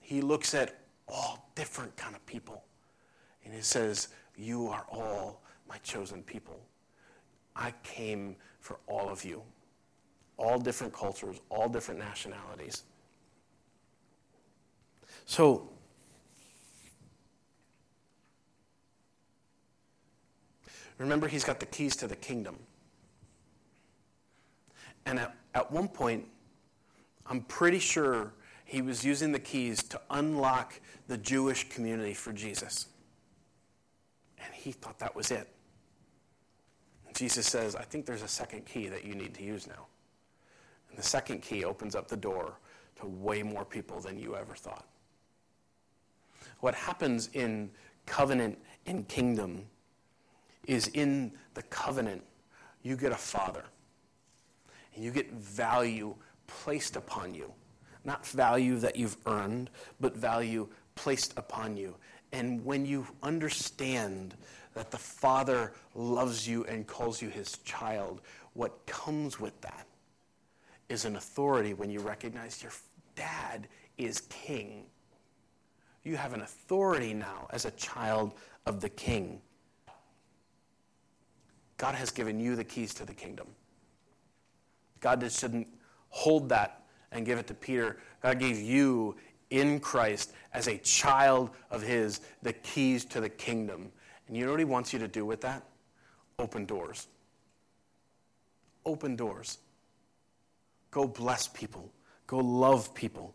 He 0.00 0.20
looks 0.20 0.54
at 0.54 0.80
all 1.08 1.48
different 1.54 1.96
kind 1.96 2.16
of 2.16 2.26
people. 2.26 2.64
And 3.44 3.54
he 3.54 3.60
says, 3.60 4.08
You 4.36 4.68
are 4.68 4.84
all 4.90 5.40
my 5.68 5.78
chosen 5.78 6.22
people. 6.24 6.60
I 7.54 7.72
came 7.84 8.34
for 8.58 8.80
all 8.88 9.08
of 9.08 9.24
you, 9.24 9.40
all 10.36 10.58
different 10.58 10.92
cultures, 10.92 11.40
all 11.48 11.68
different 11.68 12.00
nationalities. 12.00 12.82
So, 15.26 15.68
remember, 20.98 21.28
he's 21.28 21.44
got 21.44 21.60
the 21.60 21.66
keys 21.66 21.96
to 21.96 22.06
the 22.06 22.16
kingdom. 22.16 22.56
And 25.06 25.18
at, 25.18 25.34
at 25.54 25.70
one 25.70 25.88
point, 25.88 26.26
I'm 27.26 27.42
pretty 27.42 27.78
sure 27.78 28.32
he 28.64 28.82
was 28.82 29.04
using 29.04 29.32
the 29.32 29.38
keys 29.38 29.82
to 29.84 30.00
unlock 30.10 30.80
the 31.08 31.18
Jewish 31.18 31.68
community 31.68 32.14
for 32.14 32.32
Jesus. 32.32 32.86
And 34.38 34.54
he 34.54 34.72
thought 34.72 34.98
that 34.98 35.14
was 35.14 35.30
it. 35.30 35.48
Jesus 37.14 37.46
says, 37.46 37.76
I 37.76 37.82
think 37.82 38.06
there's 38.06 38.22
a 38.22 38.28
second 38.28 38.66
key 38.66 38.88
that 38.88 39.04
you 39.04 39.14
need 39.14 39.34
to 39.34 39.44
use 39.44 39.66
now. 39.66 39.86
And 40.90 40.98
the 40.98 41.02
second 41.02 41.42
key 41.42 41.64
opens 41.64 41.94
up 41.94 42.08
the 42.08 42.16
door 42.16 42.54
to 43.00 43.06
way 43.06 43.42
more 43.42 43.64
people 43.64 44.00
than 44.00 44.18
you 44.18 44.36
ever 44.36 44.54
thought. 44.54 44.86
What 46.60 46.74
happens 46.74 47.28
in 47.32 47.70
covenant 48.06 48.58
and 48.86 49.06
kingdom 49.08 49.66
is 50.66 50.88
in 50.88 51.32
the 51.54 51.62
covenant, 51.62 52.22
you 52.82 52.96
get 52.96 53.12
a 53.12 53.16
father. 53.16 53.64
And 54.94 55.04
you 55.04 55.10
get 55.10 55.32
value 55.32 56.14
placed 56.46 56.96
upon 56.96 57.34
you. 57.34 57.52
Not 58.04 58.26
value 58.26 58.78
that 58.78 58.96
you've 58.96 59.16
earned, 59.26 59.70
but 60.00 60.16
value 60.16 60.68
placed 60.94 61.36
upon 61.36 61.76
you. 61.76 61.96
And 62.32 62.64
when 62.64 62.84
you 62.84 63.06
understand 63.22 64.34
that 64.74 64.90
the 64.90 64.98
Father 64.98 65.72
loves 65.94 66.46
you 66.46 66.64
and 66.64 66.86
calls 66.86 67.22
you 67.22 67.28
his 67.28 67.58
child, 67.58 68.20
what 68.52 68.84
comes 68.86 69.40
with 69.40 69.58
that 69.60 69.86
is 70.88 71.04
an 71.04 71.16
authority 71.16 71.74
when 71.74 71.90
you 71.90 72.00
recognize 72.00 72.62
your 72.62 72.72
dad 73.14 73.68
is 73.96 74.22
king 74.22 74.84
you 76.04 76.16
have 76.16 76.34
an 76.34 76.42
authority 76.42 77.14
now 77.14 77.48
as 77.50 77.64
a 77.64 77.70
child 77.72 78.34
of 78.66 78.80
the 78.80 78.88
king. 78.90 79.40
God 81.76 81.94
has 81.94 82.10
given 82.10 82.38
you 82.38 82.54
the 82.54 82.64
keys 82.64 82.94
to 82.94 83.04
the 83.04 83.14
kingdom. 83.14 83.48
God 85.00 85.20
just 85.20 85.40
didn't 85.40 85.68
hold 86.10 86.48
that 86.50 86.82
and 87.10 87.26
give 87.26 87.38
it 87.38 87.46
to 87.48 87.54
Peter. 87.54 87.98
God 88.22 88.38
gave 88.38 88.58
you 88.58 89.16
in 89.50 89.80
Christ 89.80 90.32
as 90.52 90.68
a 90.68 90.78
child 90.78 91.50
of 91.70 91.82
His 91.82 92.20
the 92.42 92.52
keys 92.52 93.04
to 93.06 93.20
the 93.20 93.28
kingdom. 93.28 93.90
And 94.28 94.36
you 94.36 94.44
know 94.44 94.52
what 94.52 94.60
He 94.60 94.64
wants 94.64 94.92
you 94.92 94.98
to 95.00 95.08
do 95.08 95.24
with 95.24 95.40
that? 95.42 95.62
Open 96.38 96.64
doors. 96.64 97.08
Open 98.84 99.16
doors. 99.16 99.58
Go 100.90 101.06
bless 101.06 101.48
people. 101.48 101.90
Go 102.26 102.38
love 102.38 102.94
people. 102.94 103.34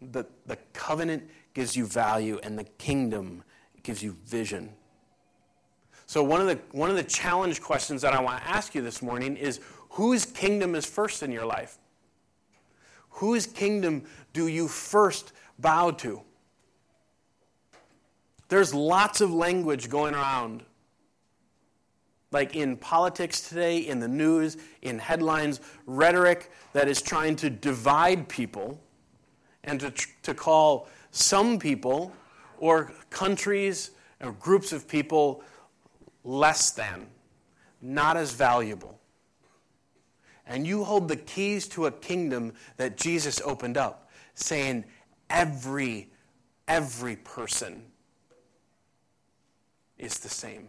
The, 0.00 0.24
the 0.46 0.56
covenant 0.72 1.28
gives 1.54 1.76
you 1.76 1.86
value, 1.86 2.40
and 2.42 2.58
the 2.58 2.64
kingdom 2.64 3.42
gives 3.82 4.02
you 4.02 4.16
vision. 4.24 4.70
So, 6.06 6.22
one 6.22 6.40
of, 6.40 6.46
the, 6.46 6.58
one 6.72 6.90
of 6.90 6.96
the 6.96 7.04
challenge 7.04 7.60
questions 7.60 8.02
that 8.02 8.12
I 8.12 8.20
want 8.20 8.42
to 8.42 8.48
ask 8.48 8.74
you 8.74 8.82
this 8.82 9.00
morning 9.02 9.36
is 9.36 9.60
whose 9.90 10.24
kingdom 10.24 10.74
is 10.74 10.86
first 10.86 11.22
in 11.22 11.30
your 11.30 11.46
life? 11.46 11.78
Whose 13.10 13.46
kingdom 13.46 14.04
do 14.32 14.48
you 14.48 14.68
first 14.68 15.32
bow 15.58 15.90
to? 15.92 16.22
There's 18.48 18.74
lots 18.74 19.20
of 19.20 19.32
language 19.32 19.88
going 19.88 20.14
around, 20.14 20.64
like 22.32 22.56
in 22.56 22.76
politics 22.76 23.48
today, 23.48 23.78
in 23.78 24.00
the 24.00 24.08
news, 24.08 24.56
in 24.82 24.98
headlines, 24.98 25.60
rhetoric 25.86 26.50
that 26.72 26.88
is 26.88 27.00
trying 27.00 27.36
to 27.36 27.50
divide 27.50 28.28
people 28.28 28.80
and 29.64 29.80
to, 29.80 29.92
to 30.22 30.34
call 30.34 30.88
some 31.10 31.58
people 31.58 32.12
or 32.58 32.92
countries 33.10 33.90
or 34.20 34.32
groups 34.32 34.72
of 34.72 34.86
people 34.86 35.42
less 36.24 36.70
than, 36.70 37.06
not 37.80 38.16
as 38.16 38.32
valuable. 38.32 38.98
And 40.46 40.66
you 40.66 40.84
hold 40.84 41.08
the 41.08 41.16
keys 41.16 41.68
to 41.68 41.86
a 41.86 41.92
kingdom 41.92 42.52
that 42.76 42.96
Jesus 42.96 43.40
opened 43.42 43.76
up, 43.76 44.10
saying, 44.34 44.84
every, 45.28 46.08
every 46.66 47.16
person 47.16 47.82
is 49.96 50.18
the 50.18 50.28
same 50.28 50.68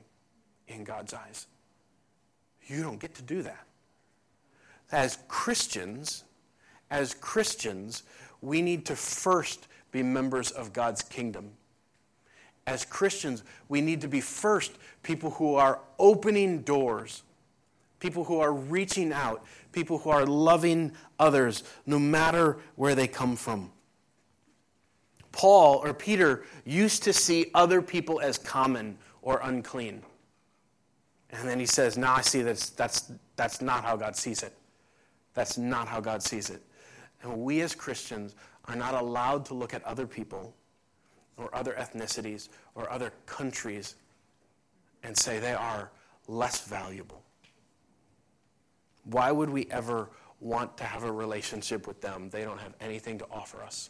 in 0.67 0.83
God's 0.83 1.13
eyes. 1.13 1.47
You 2.67 2.83
don't 2.83 2.99
get 2.99 3.15
to 3.15 3.21
do 3.21 3.41
that. 3.41 3.65
As 4.91 5.17
Christians, 5.27 6.25
as 6.89 7.13
Christians, 7.13 8.03
we 8.41 8.61
need 8.61 8.85
to 8.87 8.95
first 8.95 9.67
be 9.91 10.03
members 10.03 10.51
of 10.51 10.73
God's 10.73 11.01
kingdom. 11.01 11.51
As 12.67 12.85
Christians, 12.85 13.43
we 13.69 13.81
need 13.81 14.01
to 14.01 14.07
be 14.07 14.21
first 14.21 14.73
people 15.03 15.31
who 15.31 15.55
are 15.55 15.79
opening 15.99 16.61
doors, 16.61 17.23
people 17.99 18.23
who 18.23 18.39
are 18.39 18.53
reaching 18.53 19.11
out, 19.11 19.45
people 19.71 19.97
who 19.97 20.09
are 20.09 20.25
loving 20.25 20.91
others, 21.19 21.63
no 21.85 21.99
matter 21.99 22.57
where 22.75 22.95
they 22.95 23.07
come 23.07 23.35
from. 23.35 23.71
Paul 25.31 25.77
or 25.77 25.93
Peter 25.93 26.43
used 26.65 27.03
to 27.03 27.13
see 27.13 27.51
other 27.53 27.81
people 27.81 28.19
as 28.19 28.37
common 28.37 28.97
or 29.21 29.39
unclean. 29.43 30.01
And 31.31 31.47
then 31.47 31.59
he 31.59 31.65
says, 31.65 31.97
Now 31.97 32.15
I 32.15 32.21
see 32.21 32.41
that's, 32.41 32.69
that's, 32.71 33.11
that's 33.35 33.61
not 33.61 33.83
how 33.83 33.95
God 33.95 34.15
sees 34.15 34.43
it. 34.43 34.53
That's 35.33 35.57
not 35.57 35.87
how 35.87 36.01
God 36.01 36.21
sees 36.21 36.49
it. 36.49 36.61
And 37.23 37.37
we 37.37 37.61
as 37.61 37.75
Christians 37.75 38.35
are 38.65 38.75
not 38.75 38.93
allowed 38.93 39.45
to 39.45 39.53
look 39.53 39.73
at 39.73 39.83
other 39.83 40.07
people 40.07 40.53
or 41.37 41.53
other 41.55 41.73
ethnicities 41.73 42.49
or 42.75 42.91
other 42.91 43.13
countries 43.25 43.95
and 45.03 45.17
say 45.17 45.39
they 45.39 45.53
are 45.53 45.91
less 46.27 46.67
valuable. 46.67 47.21
Why 49.05 49.31
would 49.31 49.49
we 49.49 49.67
ever 49.71 50.09
want 50.39 50.77
to 50.77 50.83
have 50.83 51.03
a 51.03 51.11
relationship 51.11 51.87
with 51.87 52.01
them? 52.01 52.29
They 52.29 52.43
don't 52.43 52.59
have 52.59 52.73
anything 52.79 53.17
to 53.19 53.25
offer 53.31 53.61
us. 53.63 53.89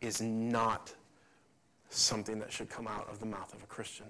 Is 0.00 0.22
not 0.22 0.94
something 1.90 2.38
that 2.38 2.50
should 2.50 2.70
come 2.70 2.86
out 2.86 3.08
of 3.10 3.20
the 3.20 3.26
mouth 3.26 3.52
of 3.52 3.62
a 3.62 3.66
Christian. 3.66 4.06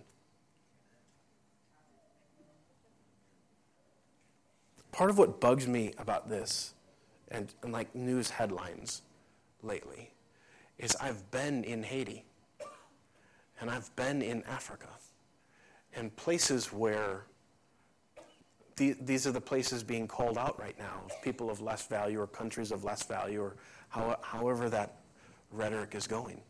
part 4.92 5.10
of 5.10 5.18
what 5.18 5.40
bugs 5.40 5.66
me 5.66 5.92
about 5.98 6.28
this 6.28 6.74
and, 7.30 7.52
and 7.62 7.72
like 7.72 7.94
news 7.94 8.30
headlines 8.30 9.02
lately 9.62 10.10
is 10.78 10.96
I've 11.00 11.30
been 11.30 11.64
in 11.64 11.82
Haiti 11.82 12.24
and 13.60 13.70
I've 13.70 13.94
been 13.96 14.22
in 14.22 14.42
Africa 14.44 14.88
and 15.94 16.14
places 16.16 16.72
where 16.72 17.24
the, 18.76 18.96
these 19.02 19.26
are 19.26 19.32
the 19.32 19.40
places 19.40 19.82
being 19.82 20.08
called 20.08 20.38
out 20.38 20.58
right 20.58 20.78
now 20.78 21.02
of 21.04 21.22
people 21.22 21.50
of 21.50 21.60
less 21.60 21.86
value 21.86 22.20
or 22.20 22.26
countries 22.26 22.72
of 22.72 22.84
less 22.84 23.02
value 23.02 23.42
or 23.42 23.56
how, 23.88 24.18
however 24.22 24.70
that 24.70 24.96
rhetoric 25.52 25.94
is 25.94 26.06
going. 26.06 26.40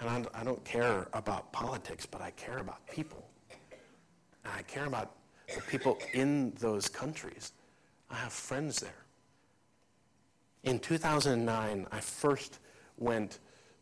And 0.00 0.10
I, 0.10 0.40
I 0.40 0.44
don't 0.44 0.62
care 0.64 1.06
about 1.12 1.52
politics, 1.52 2.04
but 2.04 2.20
I 2.20 2.30
care 2.32 2.58
about 2.58 2.86
people. 2.88 3.24
And 4.44 4.52
I 4.54 4.62
care 4.62 4.86
about 4.86 5.12
the 5.54 5.62
people 5.62 5.98
in 6.12 6.52
those 6.58 6.88
countries. 6.88 7.52
I 8.14 8.18
have 8.18 8.32
friends 8.32 8.78
there. 8.78 9.04
In 10.62 10.78
2009, 10.78 11.86
I 11.90 12.00
first 12.00 12.60
went 12.96 13.40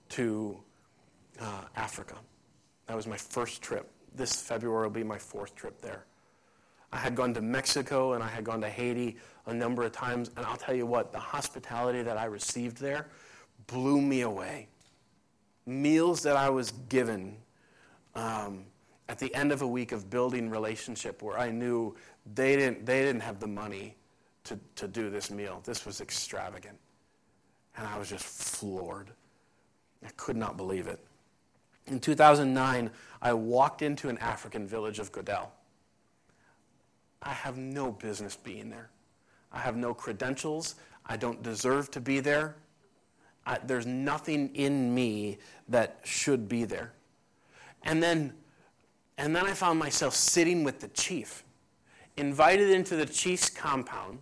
to 0.08 0.58
uh, 1.38 1.64
Africa. 1.76 2.16
That 2.86 2.96
was 2.96 3.06
my 3.06 3.18
first 3.18 3.60
trip. 3.60 3.90
This 4.14 4.34
February 4.34 4.86
will 4.86 4.94
be 4.94 5.04
my 5.04 5.18
fourth 5.18 5.54
trip 5.54 5.82
there. 5.82 6.06
I 6.94 6.96
had 6.96 7.14
gone 7.14 7.34
to 7.34 7.42
Mexico 7.42 8.14
and 8.14 8.24
I 8.24 8.28
had 8.28 8.42
gone 8.42 8.62
to 8.62 8.70
Haiti 8.70 9.18
a 9.46 9.52
number 9.52 9.82
of 9.82 9.92
times, 9.92 10.30
and 10.36 10.46
I'll 10.46 10.56
tell 10.56 10.74
you 10.74 10.86
what, 10.86 11.12
the 11.12 11.18
hospitality 11.18 12.02
that 12.02 12.16
I 12.16 12.24
received 12.24 12.78
there 12.78 13.08
blew 13.66 14.00
me 14.00 14.22
away. 14.22 14.68
Meals 15.66 16.22
that 16.22 16.38
I 16.38 16.48
was 16.48 16.70
given 16.88 17.36
um, 18.14 18.64
at 19.10 19.18
the 19.18 19.34
end 19.34 19.52
of 19.52 19.60
a 19.60 19.68
week 19.68 19.92
of 19.92 20.08
building 20.08 20.48
relationship 20.48 21.20
where 21.20 21.38
I 21.38 21.50
knew 21.50 21.94
they 22.34 22.56
didn't, 22.56 22.86
they 22.86 23.02
didn't 23.02 23.20
have 23.20 23.38
the 23.38 23.46
money 23.46 23.96
to, 24.44 24.58
to 24.76 24.88
do 24.88 25.10
this 25.10 25.30
meal. 25.30 25.60
This 25.64 25.86
was 25.86 26.00
extravagant. 26.00 26.78
And 27.76 27.86
I 27.86 27.98
was 27.98 28.08
just 28.08 28.24
floored. 28.24 29.10
I 30.04 30.10
could 30.16 30.36
not 30.36 30.56
believe 30.56 30.86
it. 30.86 30.98
In 31.86 32.00
2009, 32.00 32.90
I 33.20 33.32
walked 33.32 33.82
into 33.82 34.08
an 34.08 34.18
African 34.18 34.66
village 34.66 34.98
of 34.98 35.12
Godel. 35.12 35.48
I 37.22 37.30
have 37.30 37.56
no 37.56 37.92
business 37.92 38.36
being 38.36 38.68
there. 38.70 38.90
I 39.52 39.60
have 39.60 39.76
no 39.76 39.94
credentials. 39.94 40.76
I 41.06 41.16
don't 41.16 41.42
deserve 41.42 41.90
to 41.92 42.00
be 42.00 42.20
there. 42.20 42.56
I, 43.46 43.58
there's 43.64 43.86
nothing 43.86 44.54
in 44.54 44.94
me 44.94 45.38
that 45.68 46.00
should 46.04 46.48
be 46.48 46.64
there. 46.64 46.92
And 47.84 48.02
then, 48.02 48.32
and 49.18 49.34
then 49.34 49.46
I 49.46 49.52
found 49.52 49.78
myself 49.78 50.14
sitting 50.14 50.62
with 50.62 50.80
the 50.80 50.88
chief, 50.88 51.42
invited 52.16 52.70
into 52.70 52.94
the 52.94 53.06
chief's 53.06 53.50
compound, 53.50 54.18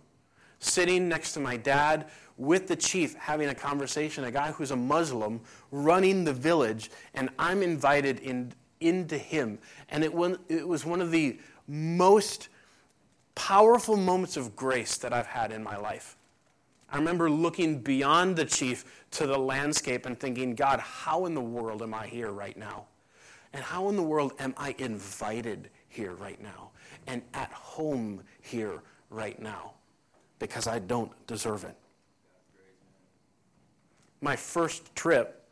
sitting 0.61 1.09
next 1.09 1.33
to 1.33 1.39
my 1.39 1.57
dad 1.57 2.09
with 2.37 2.67
the 2.67 2.75
chief, 2.75 3.15
having 3.15 3.49
a 3.49 3.55
conversation, 3.55 4.23
a 4.23 4.31
guy 4.31 4.51
who's 4.51 4.71
a 4.71 4.75
Muslim 4.75 5.41
running 5.71 6.23
the 6.23 6.33
village, 6.33 6.89
and 7.13 7.29
I'm 7.37 7.61
invited 7.61 8.19
in, 8.19 8.53
into 8.79 9.17
him. 9.17 9.59
And 9.89 10.03
it, 10.03 10.13
it 10.47 10.67
was 10.67 10.85
one 10.85 11.01
of 11.01 11.11
the 11.11 11.39
most 11.67 12.49
powerful 13.35 13.97
moments 13.97 14.37
of 14.37 14.55
grace 14.55 14.97
that 14.97 15.13
I've 15.13 15.27
had 15.27 15.51
in 15.51 15.63
my 15.63 15.77
life. 15.77 16.15
I 16.91 16.97
remember 16.97 17.29
looking 17.29 17.79
beyond 17.79 18.35
the 18.35 18.45
chief 18.45 19.05
to 19.11 19.25
the 19.25 19.37
landscape 19.37 20.05
and 20.05 20.19
thinking, 20.19 20.55
God, 20.55 20.79
how 20.79 21.25
in 21.25 21.33
the 21.33 21.41
world 21.41 21.81
am 21.81 21.93
I 21.93 22.07
here 22.07 22.31
right 22.31 22.57
now? 22.57 22.85
And 23.53 23.63
how 23.63 23.89
in 23.89 23.95
the 23.95 24.03
world 24.03 24.33
am 24.39 24.53
I 24.57 24.75
invited 24.77 25.69
here 25.89 26.13
right 26.13 26.41
now 26.41 26.71
and 27.07 27.21
at 27.33 27.51
home 27.51 28.21
here 28.41 28.81
right 29.09 29.41
now? 29.41 29.73
Because 30.41 30.65
I 30.65 30.79
don't 30.79 31.11
deserve 31.27 31.63
it. 31.65 31.75
My 34.21 34.35
first 34.35 34.93
trip, 34.95 35.47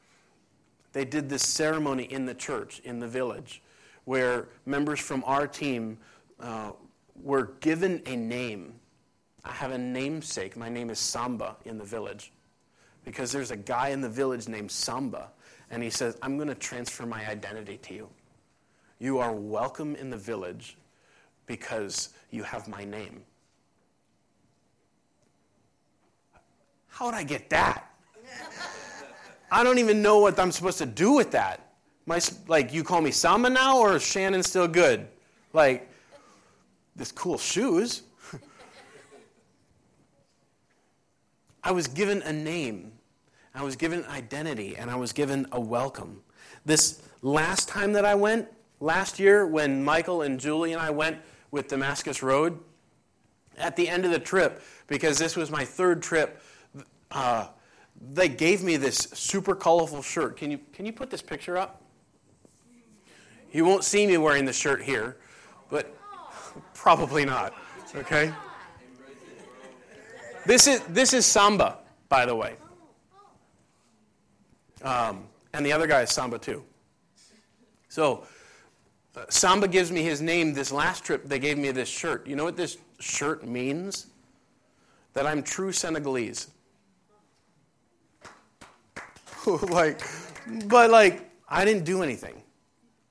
they 0.93 1.05
did 1.05 1.29
this 1.29 1.47
ceremony 1.47 2.05
in 2.05 2.25
the 2.25 2.33
church, 2.33 2.81
in 2.83 2.99
the 2.99 3.07
village, 3.07 3.61
where 4.05 4.47
members 4.65 4.99
from 4.99 5.23
our 5.27 5.45
team 5.45 5.99
uh, 6.39 6.71
were 7.21 7.51
given 7.59 8.01
a 8.07 8.15
name. 8.15 8.73
I 9.45 9.51
have 9.51 9.71
a 9.71 9.77
namesake. 9.77 10.57
My 10.57 10.69
name 10.69 10.89
is 10.89 10.97
Samba 10.97 11.55
in 11.65 11.77
the 11.77 11.83
village 11.83 12.31
because 13.05 13.31
there's 13.31 13.51
a 13.51 13.57
guy 13.57 13.89
in 13.89 14.01
the 14.01 14.09
village 14.09 14.47
named 14.47 14.71
Samba, 14.71 15.29
and 15.69 15.83
he 15.83 15.91
says, 15.91 16.17
I'm 16.23 16.35
going 16.35 16.49
to 16.49 16.55
transfer 16.55 17.05
my 17.05 17.27
identity 17.29 17.77
to 17.83 17.93
you. 17.93 18.09
You 18.97 19.19
are 19.19 19.33
welcome 19.33 19.95
in 19.95 20.09
the 20.09 20.17
village 20.17 20.77
because 21.45 22.09
you 22.31 22.41
have 22.41 22.67
my 22.67 22.83
name. 22.83 23.23
How 26.99 27.05
would 27.05 27.15
I 27.15 27.23
get 27.23 27.49
that? 27.51 27.93
I 29.49 29.63
don't 29.63 29.77
even 29.77 30.01
know 30.01 30.19
what 30.19 30.37
I'm 30.37 30.51
supposed 30.51 30.79
to 30.79 30.85
do 30.85 31.13
with 31.13 31.31
that. 31.31 31.71
My, 32.05 32.19
like, 32.49 32.73
you 32.73 32.83
call 32.83 32.99
me 32.99 33.09
Samba 33.09 33.49
now, 33.49 33.77
or 33.77 33.95
is 33.95 34.03
Shannon 34.03 34.43
still 34.43 34.67
good? 34.67 35.07
Like, 35.53 35.89
this 36.97 37.13
cool 37.13 37.37
shoes. 37.37 38.01
I 41.63 41.71
was 41.71 41.87
given 41.87 42.21
a 42.23 42.33
name, 42.33 42.91
I 43.55 43.63
was 43.63 43.77
given 43.77 44.03
identity, 44.07 44.75
and 44.75 44.91
I 44.91 44.97
was 44.97 45.13
given 45.13 45.47
a 45.53 45.61
welcome. 45.61 46.21
This 46.65 47.01
last 47.21 47.69
time 47.69 47.93
that 47.93 48.03
I 48.03 48.15
went, 48.15 48.49
last 48.81 49.19
year, 49.19 49.47
when 49.47 49.85
Michael 49.85 50.23
and 50.23 50.37
Julie 50.37 50.73
and 50.73 50.81
I 50.81 50.89
went 50.89 51.19
with 51.49 51.69
Damascus 51.69 52.21
Road, 52.21 52.59
at 53.57 53.77
the 53.77 53.87
end 53.87 54.03
of 54.03 54.11
the 54.11 54.19
trip, 54.19 54.61
because 54.87 55.17
this 55.17 55.37
was 55.37 55.49
my 55.49 55.63
third 55.63 56.01
trip, 56.01 56.41
uh, 57.11 57.47
they 58.13 58.29
gave 58.29 58.63
me 58.63 58.77
this 58.77 58.97
super 59.13 59.55
colorful 59.55 60.01
shirt. 60.01 60.37
Can 60.37 60.51
you, 60.51 60.59
can 60.73 60.85
you 60.85 60.93
put 60.93 61.09
this 61.09 61.21
picture 61.21 61.57
up? 61.57 61.81
You 63.51 63.65
won't 63.65 63.83
see 63.83 64.05
me 64.05 64.17
wearing 64.17 64.45
the 64.45 64.53
shirt 64.53 64.81
here, 64.81 65.17
but 65.69 65.95
Probably 66.73 67.25
not. 67.25 67.53
Okay? 67.95 68.33
This 70.45 70.67
is, 70.67 70.81
this 70.89 71.13
is 71.13 71.25
Samba, 71.25 71.79
by 72.07 72.25
the 72.25 72.35
way. 72.35 72.55
Um, 74.81 75.27
and 75.53 75.65
the 75.65 75.73
other 75.73 75.87
guy 75.87 76.01
is 76.01 76.11
Samba 76.11 76.39
too. 76.39 76.63
So, 77.89 78.25
uh, 79.15 79.25
Samba 79.29 79.67
gives 79.67 79.91
me 79.91 80.03
his 80.03 80.21
name. 80.21 80.53
This 80.53 80.71
last 80.71 81.03
trip, 81.03 81.27
they 81.27 81.39
gave 81.39 81.57
me 81.57 81.71
this 81.71 81.89
shirt. 81.89 82.25
You 82.27 82.35
know 82.35 82.43
what 82.43 82.55
this 82.55 82.77
shirt 82.99 83.45
means? 83.45 84.07
That 85.13 85.25
I'm 85.25 85.43
true 85.43 85.71
Senegalese. 85.71 86.47
like, 89.69 90.01
but 90.65 90.89
like, 90.89 91.29
I 91.47 91.65
didn't 91.65 91.83
do 91.83 92.03
anything. 92.03 92.41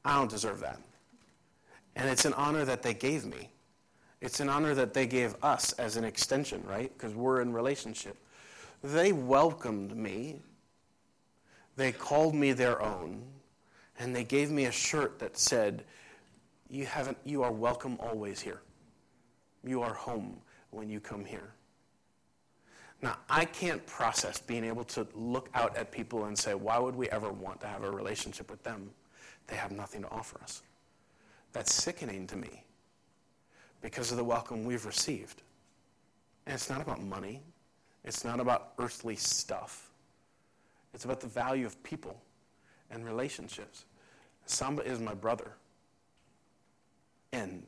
I 0.04 0.14
don't 0.14 0.30
deserve 0.30 0.60
that. 0.60 0.80
And 1.96 2.08
it's 2.08 2.24
an 2.24 2.34
honor 2.34 2.64
that 2.64 2.82
they 2.82 2.94
gave 2.94 3.26
me. 3.26 3.50
It's 4.20 4.40
an 4.40 4.48
honor 4.48 4.74
that 4.74 4.94
they 4.94 5.06
gave 5.06 5.34
us 5.42 5.72
as 5.74 5.96
an 5.96 6.04
extension, 6.04 6.62
right? 6.66 6.92
Because 6.96 7.14
we're 7.14 7.40
in 7.40 7.52
relationship. 7.52 8.16
They 8.82 9.12
welcomed 9.12 9.96
me. 9.96 10.40
They 11.76 11.92
called 11.92 12.34
me 12.34 12.52
their 12.52 12.80
own. 12.82 13.22
And 13.98 14.14
they 14.14 14.24
gave 14.24 14.50
me 14.50 14.66
a 14.66 14.72
shirt 14.72 15.18
that 15.18 15.36
said, 15.36 15.84
you, 16.70 16.86
haven't, 16.86 17.18
you 17.24 17.42
are 17.42 17.52
welcome 17.52 17.96
always 18.00 18.40
here. 18.40 18.60
You 19.64 19.82
are 19.82 19.94
home 19.94 20.38
when 20.70 20.88
you 20.88 21.00
come 21.00 21.24
here. 21.24 21.52
Now, 23.00 23.16
I 23.30 23.44
can't 23.44 23.84
process 23.86 24.40
being 24.40 24.64
able 24.64 24.84
to 24.84 25.06
look 25.14 25.48
out 25.54 25.76
at 25.76 25.92
people 25.92 26.24
and 26.24 26.36
say, 26.36 26.54
why 26.54 26.78
would 26.78 26.96
we 26.96 27.08
ever 27.10 27.30
want 27.30 27.60
to 27.60 27.68
have 27.68 27.84
a 27.84 27.90
relationship 27.90 28.50
with 28.50 28.62
them? 28.64 28.90
They 29.46 29.56
have 29.56 29.70
nothing 29.70 30.02
to 30.02 30.10
offer 30.10 30.40
us. 30.42 30.62
That's 31.52 31.72
sickening 31.72 32.26
to 32.26 32.36
me 32.36 32.64
because 33.80 34.10
of 34.10 34.16
the 34.16 34.24
welcome 34.24 34.64
we've 34.64 34.84
received. 34.84 35.42
And 36.46 36.54
it's 36.54 36.68
not 36.68 36.80
about 36.80 37.00
money, 37.00 37.42
it's 38.04 38.24
not 38.24 38.40
about 38.40 38.72
earthly 38.78 39.16
stuff, 39.16 39.90
it's 40.92 41.04
about 41.04 41.20
the 41.20 41.26
value 41.28 41.66
of 41.66 41.80
people 41.82 42.20
and 42.90 43.04
relationships. 43.04 43.84
Samba 44.46 44.82
is 44.82 44.98
my 44.98 45.14
brother. 45.14 45.52
And 47.32 47.66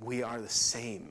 we 0.00 0.22
are 0.22 0.40
the 0.40 0.48
same 0.48 1.10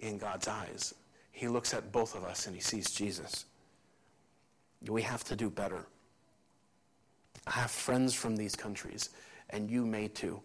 in 0.00 0.18
God's 0.18 0.48
eyes. 0.48 0.94
He 1.38 1.46
looks 1.46 1.72
at 1.72 1.92
both 1.92 2.16
of 2.16 2.24
us 2.24 2.46
and 2.46 2.54
he 2.54 2.60
sees 2.60 2.90
Jesus. 2.90 3.44
We 4.88 5.02
have 5.02 5.22
to 5.24 5.36
do 5.36 5.50
better. 5.50 5.86
I 7.46 7.52
have 7.52 7.70
friends 7.70 8.12
from 8.12 8.36
these 8.36 8.54
countries, 8.56 9.10
and 9.50 9.70
you 9.70 9.86
may 9.86 10.08
too 10.08 10.42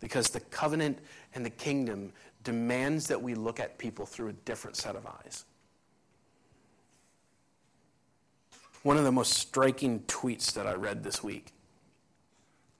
because 0.00 0.28
the 0.28 0.40
covenant 0.40 0.98
and 1.34 1.44
the 1.44 1.50
kingdom 1.50 2.12
demands 2.42 3.06
that 3.06 3.22
we 3.22 3.34
look 3.34 3.58
at 3.60 3.78
people 3.78 4.04
through 4.04 4.28
a 4.28 4.32
different 4.32 4.76
set 4.76 4.96
of 4.96 5.06
eyes. 5.06 5.44
One 8.82 8.98
of 8.98 9.04
the 9.04 9.12
most 9.12 9.32
striking 9.34 10.00
tweets 10.00 10.52
that 10.52 10.66
I 10.66 10.74
read 10.74 11.02
this 11.02 11.22
week 11.22 11.52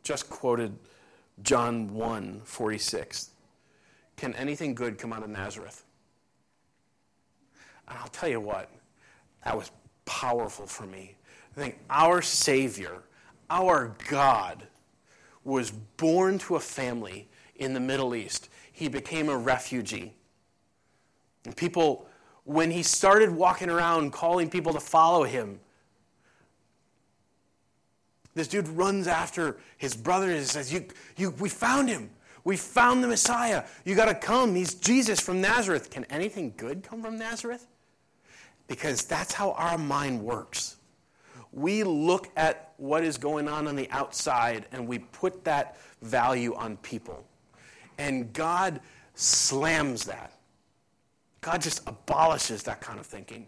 just 0.02 0.28
quoted 0.28 0.76
John 1.42 1.94
1 1.94 2.42
46. 2.44 3.30
Can 4.16 4.34
anything 4.34 4.74
good 4.74 4.98
come 4.98 5.12
out 5.12 5.22
of 5.22 5.30
Nazareth? 5.30 5.83
And 7.88 7.98
I'll 7.98 8.08
tell 8.08 8.28
you 8.28 8.40
what, 8.40 8.70
that 9.44 9.56
was 9.56 9.70
powerful 10.04 10.66
for 10.66 10.84
me. 10.86 11.16
I 11.56 11.60
think 11.60 11.78
our 11.90 12.22
Savior, 12.22 13.02
our 13.50 13.94
God, 14.08 14.66
was 15.44 15.70
born 15.70 16.38
to 16.40 16.56
a 16.56 16.60
family 16.60 17.28
in 17.56 17.74
the 17.74 17.80
Middle 17.80 18.14
East. 18.14 18.48
He 18.72 18.88
became 18.88 19.28
a 19.28 19.36
refugee. 19.36 20.12
And 21.44 21.56
people, 21.56 22.08
when 22.44 22.70
he 22.70 22.82
started 22.82 23.30
walking 23.30 23.70
around 23.70 24.12
calling 24.12 24.48
people 24.48 24.72
to 24.72 24.80
follow 24.80 25.24
him, 25.24 25.60
this 28.34 28.48
dude 28.48 28.66
runs 28.68 29.06
after 29.06 29.58
his 29.76 29.94
brother 29.94 30.30
and 30.30 30.44
says, 30.44 30.72
you, 30.72 30.86
you, 31.16 31.30
We 31.38 31.48
found 31.48 31.88
him. 31.88 32.10
We 32.42 32.56
found 32.56 33.02
the 33.02 33.08
Messiah. 33.08 33.64
You 33.84 33.94
got 33.94 34.06
to 34.06 34.14
come. 34.14 34.54
He's 34.54 34.74
Jesus 34.74 35.20
from 35.20 35.40
Nazareth. 35.40 35.88
Can 35.90 36.04
anything 36.06 36.52
good 36.56 36.82
come 36.82 37.02
from 37.02 37.16
Nazareth? 37.16 37.66
Because 38.66 39.04
that's 39.04 39.32
how 39.32 39.52
our 39.52 39.78
mind 39.78 40.22
works. 40.22 40.76
We 41.52 41.84
look 41.84 42.30
at 42.36 42.72
what 42.78 43.04
is 43.04 43.18
going 43.18 43.48
on 43.48 43.68
on 43.68 43.76
the 43.76 43.88
outside 43.90 44.66
and 44.72 44.88
we 44.88 44.98
put 44.98 45.44
that 45.44 45.76
value 46.02 46.54
on 46.54 46.76
people. 46.78 47.24
And 47.98 48.32
God 48.32 48.80
slams 49.14 50.04
that. 50.06 50.32
God 51.40 51.60
just 51.60 51.86
abolishes 51.86 52.62
that 52.64 52.80
kind 52.80 52.98
of 52.98 53.06
thinking. 53.06 53.46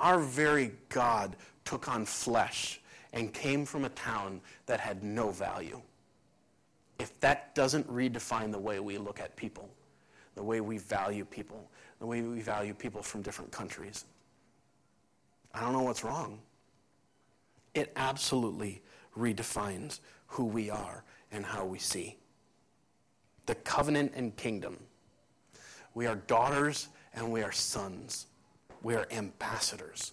Our 0.00 0.18
very 0.18 0.72
God 0.88 1.36
took 1.64 1.88
on 1.88 2.04
flesh 2.04 2.80
and 3.12 3.32
came 3.32 3.64
from 3.64 3.84
a 3.84 3.88
town 3.90 4.40
that 4.66 4.80
had 4.80 5.02
no 5.02 5.30
value. 5.30 5.80
If 6.98 7.18
that 7.20 7.54
doesn't 7.54 7.90
redefine 7.90 8.52
the 8.52 8.58
way 8.58 8.80
we 8.80 8.98
look 8.98 9.20
at 9.20 9.36
people, 9.36 9.70
the 10.34 10.42
way 10.42 10.60
we 10.60 10.78
value 10.78 11.24
people, 11.24 11.70
the 11.98 12.06
way 12.06 12.22
we 12.22 12.40
value 12.40 12.74
people 12.74 13.02
from 13.02 13.22
different 13.22 13.50
countries, 13.50 14.04
I 15.54 15.60
don't 15.60 15.72
know 15.72 15.82
what's 15.82 16.04
wrong. 16.04 16.40
It 17.74 17.92
absolutely 17.96 18.82
redefines 19.16 20.00
who 20.26 20.44
we 20.44 20.70
are 20.70 21.04
and 21.32 21.44
how 21.44 21.64
we 21.64 21.78
see. 21.78 22.16
The 23.46 23.54
covenant 23.54 24.12
and 24.14 24.36
kingdom. 24.36 24.78
We 25.94 26.06
are 26.06 26.16
daughters 26.16 26.88
and 27.14 27.30
we 27.30 27.42
are 27.42 27.52
sons. 27.52 28.26
We 28.82 28.94
are 28.94 29.06
ambassadors. 29.10 30.12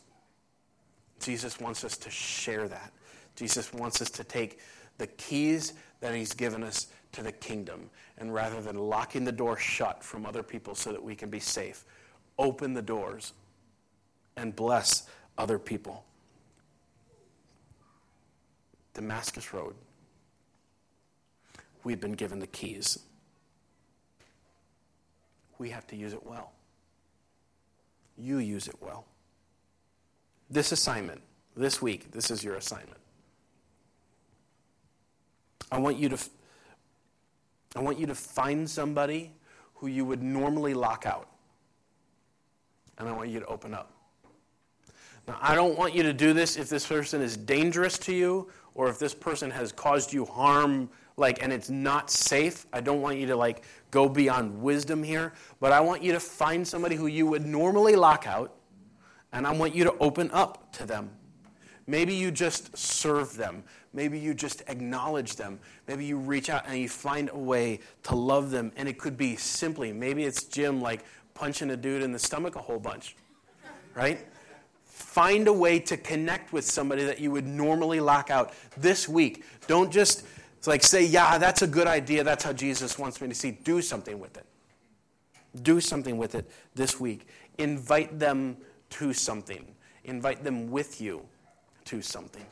Jesus 1.20 1.60
wants 1.60 1.84
us 1.84 1.98
to 1.98 2.10
share 2.10 2.68
that. 2.68 2.92
Jesus 3.36 3.74
wants 3.74 4.02
us 4.02 4.10
to 4.12 4.24
take 4.24 4.60
the 4.98 5.08
keys 5.08 5.74
that 6.00 6.14
he's 6.14 6.34
given 6.34 6.64
us 6.64 6.88
to 7.14 7.24
the 7.24 7.32
kingdom 7.32 7.90
and 8.18 8.34
rather 8.34 8.62
than 8.62 8.78
locking 8.78 9.24
the 9.24 9.32
door 9.32 9.58
shut 9.58 10.04
from 10.04 10.26
other 10.26 10.44
people 10.44 10.76
so 10.76 10.92
that 10.92 11.02
we 11.02 11.16
can 11.16 11.30
be 11.30 11.40
safe, 11.40 11.86
open 12.38 12.74
the 12.74 12.82
doors 12.82 13.34
and 14.36 14.56
bless 14.56 15.08
other 15.38 15.58
people. 15.58 16.04
Damascus 18.94 19.54
Road. 19.54 19.76
We've 21.84 22.00
been 22.00 22.14
given 22.14 22.40
the 22.40 22.48
keys. 22.48 23.00
We 25.58 25.70
have 25.70 25.88
to 25.88 25.96
use 25.96 26.14
it 26.14 26.26
well. 26.26 26.52
You 28.18 28.38
use 28.38 28.68
it 28.68 28.76
well. 28.80 29.06
This 30.50 30.72
assignment, 30.72 31.22
this 31.56 31.82
week, 31.82 32.12
this 32.12 32.30
is 32.30 32.44
your 32.44 32.56
assignment. 32.56 33.00
I 35.72 35.80
want 35.80 35.98
you 35.98 36.10
to 36.10 36.18
I 37.76 37.82
want 37.82 38.00
you 38.00 38.06
to 38.08 38.16
find 38.16 38.70
somebody 38.70 39.32
who 39.76 39.88
you 39.88 40.06
would 40.06 40.22
normally 40.22 40.74
lock 40.74 41.06
out. 41.06 41.28
And 42.98 43.10
I 43.10 43.12
want 43.12 43.30
you 43.30 43.40
to 43.40 43.46
open 43.48 43.74
up. 43.74 43.92
Now, 45.28 45.38
I 45.42 45.56
don't 45.56 45.78
want 45.78 45.96
you 45.96 46.04
to 46.04 46.14
do 46.14 46.34
this 46.34 46.58
if 46.58 46.70
this 46.70 46.86
person 46.86 47.22
is 47.22 47.38
dangerous 47.38 47.98
to 48.00 48.14
you 48.14 48.50
or 48.76 48.90
if 48.90 49.00
this 49.00 49.14
person 49.14 49.50
has 49.52 49.72
caused 49.72 50.12
you 50.12 50.26
harm 50.26 50.90
like 51.16 51.42
and 51.42 51.54
it's 51.54 51.70
not 51.70 52.10
safe. 52.10 52.66
I 52.74 52.82
don't 52.82 53.02
want 53.02 53.18
you 53.18 53.28
to 53.28 53.36
like 53.36 53.64
go 53.92 54.10
beyond 54.10 54.62
wisdom 54.62 55.02
here, 55.02 55.34
but 55.60 55.72
I 55.72 55.80
want 55.80 56.04
you 56.04 56.12
to 56.12 56.20
find 56.20 56.68
somebody 56.68 56.96
who 56.96 57.08
you 57.08 57.26
would 57.28 57.46
normally 57.46 57.96
lock 57.96 58.28
out 58.28 58.54
and 59.32 59.48
I 59.48 59.52
want 59.54 59.74
you 59.74 59.84
to 59.86 59.94
open 59.98 60.30
up 60.32 60.72
to 60.74 60.86
them. 60.86 61.10
Maybe 61.88 62.16
you 62.16 62.32
just 62.32 62.78
serve 62.78 63.36
them. 63.36 63.64
Maybe 63.94 64.18
you 64.18 64.34
just 64.34 64.64
acknowledge 64.68 65.36
them. 65.36 65.60
Maybe 65.88 66.06
you 66.06 66.18
reach 66.18 66.50
out 66.50 66.64
and 66.66 66.80
you 66.80 66.90
find 66.90 67.30
a 67.32 67.38
way 67.38 67.80
to 68.04 68.16
love 68.16 68.52
them. 68.52 68.72
And 68.76 68.88
it 68.88 68.98
could 68.98 69.18
be 69.18 69.36
simply, 69.36 69.92
maybe 69.92 70.24
it's 70.24 70.44
Jim 70.46 70.82
like 70.82 71.04
punching 71.34 71.70
a 71.72 71.78
dude 71.78 72.02
in 72.02 72.12
the 72.12 72.20
stomach 72.20 72.56
a 72.56 72.60
whole 72.60 72.80
bunch, 72.80 73.16
right? 73.96 74.26
Find 74.86 75.48
a 75.48 75.54
way 75.54 75.80
to 75.80 75.98
connect 75.98 76.54
with 76.54 76.66
somebody 76.66 77.04
that 77.04 77.20
you 77.20 77.32
would 77.32 77.46
normally 77.46 78.00
lock 78.00 78.30
out 78.30 78.54
this 78.78 79.08
week. 79.10 79.44
Don't 79.68 79.92
just 79.92 80.26
like 80.66 80.84
say, 80.84 81.06
yeah, 81.06 81.38
that's 81.38 81.62
a 81.62 81.68
good 81.68 81.88
idea. 81.88 82.24
That's 82.24 82.44
how 82.44 82.54
Jesus 82.54 82.98
wants 82.98 83.20
me 83.20 83.28
to 83.28 83.36
see. 83.36 83.52
Do 83.52 83.82
something 83.82 84.20
with 84.20 84.38
it. 84.38 84.46
Do 85.62 85.82
something 85.82 86.18
with 86.18 86.36
it 86.36 86.50
this 86.74 87.00
week. 87.00 87.28
Invite 87.58 88.18
them 88.18 88.58
to 88.92 89.14
something. 89.14 89.66
Invite 90.06 90.44
them 90.44 90.72
with 90.72 91.02
you 91.02 91.28
to 91.86 92.02
something. 92.02 92.46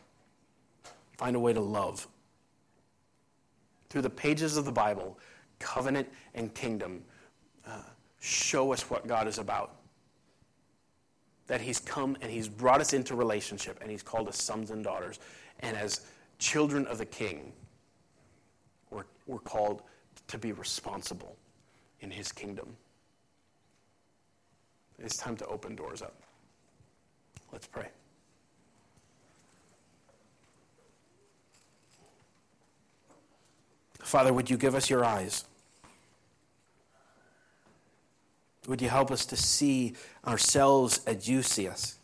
Find 1.17 1.35
a 1.35 1.39
way 1.39 1.53
to 1.53 1.61
love. 1.61 2.07
Through 3.89 4.01
the 4.01 4.09
pages 4.09 4.57
of 4.57 4.65
the 4.65 4.71
Bible, 4.71 5.17
covenant 5.59 6.07
and 6.33 6.53
kingdom 6.53 7.03
uh, 7.67 7.83
show 8.19 8.73
us 8.73 8.89
what 8.89 9.07
God 9.07 9.27
is 9.27 9.37
about. 9.37 9.75
That 11.47 11.61
He's 11.61 11.79
come 11.79 12.17
and 12.21 12.31
He's 12.31 12.47
brought 12.47 12.81
us 12.81 12.93
into 12.93 13.15
relationship 13.15 13.79
and 13.81 13.91
He's 13.91 14.03
called 14.03 14.27
us 14.27 14.41
sons 14.41 14.71
and 14.71 14.83
daughters. 14.83 15.19
And 15.59 15.75
as 15.77 16.01
children 16.39 16.87
of 16.87 16.97
the 16.97 17.05
King, 17.05 17.51
we're, 18.89 19.05
we're 19.27 19.39
called 19.39 19.83
to 20.27 20.37
be 20.37 20.53
responsible 20.53 21.35
in 21.99 22.09
His 22.09 22.31
kingdom. 22.31 22.75
It's 24.97 25.17
time 25.17 25.35
to 25.37 25.45
open 25.47 25.75
doors 25.75 26.01
up. 26.01 26.15
Let's 27.51 27.67
pray. 27.67 27.87
Father, 34.03 34.33
would 34.33 34.49
you 34.49 34.57
give 34.57 34.75
us 34.75 34.89
your 34.89 35.05
eyes? 35.05 35.45
Would 38.67 38.81
you 38.81 38.89
help 38.89 39.11
us 39.11 39.25
to 39.27 39.35
see 39.35 39.93
ourselves 40.25 41.01
as 41.05 41.27
you 41.27 41.41
see 41.41 41.67
us? 41.67 41.97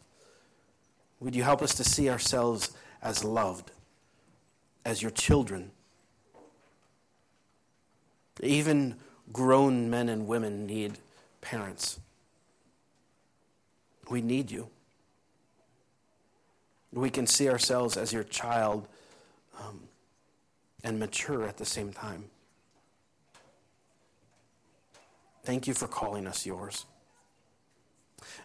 Would 1.20 1.36
you 1.36 1.44
help 1.44 1.62
us 1.62 1.74
to 1.76 1.84
see 1.84 2.10
ourselves 2.10 2.72
as 3.02 3.24
loved, 3.24 3.72
as 4.86 5.02
your 5.02 5.12
children? 5.12 5.72
Even 8.42 8.96
grown 9.32 9.90
men 9.90 10.10
and 10.10 10.28
women 10.28 10.66
need 10.66 11.00
parents. 11.42 12.00
We 14.10 14.22
need 14.22 14.52
you. 14.52 14.70
We 16.94 17.10
can 17.10 17.28
see 17.28 17.50
ourselves 17.50 17.98
as 17.98 18.14
your 18.14 18.24
child 18.24 18.88
um, 19.60 19.87
and 20.88 21.00
mature 21.00 21.44
at 21.44 21.58
the 21.58 21.66
same 21.66 21.92
time. 21.92 22.24
Thank 25.44 25.68
you 25.68 25.74
for 25.74 25.86
calling 25.86 26.26
us 26.26 26.46
yours. 26.46 26.86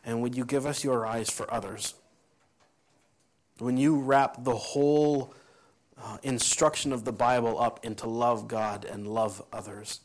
And 0.04 0.20
would 0.22 0.34
you 0.34 0.44
give 0.44 0.66
us 0.66 0.82
your 0.82 1.06
eyes 1.06 1.30
for 1.30 1.52
others? 1.54 1.94
When 3.58 3.76
you 3.76 3.96
wrap 3.96 4.42
the 4.42 4.56
whole 4.56 5.34
uh, 6.02 6.18
instruction 6.24 6.92
of 6.92 7.04
the 7.04 7.12
Bible 7.12 7.60
up 7.60 7.84
into 7.84 8.08
love 8.08 8.48
God 8.48 8.84
and 8.84 9.06
love 9.06 9.40
others, 9.52 10.00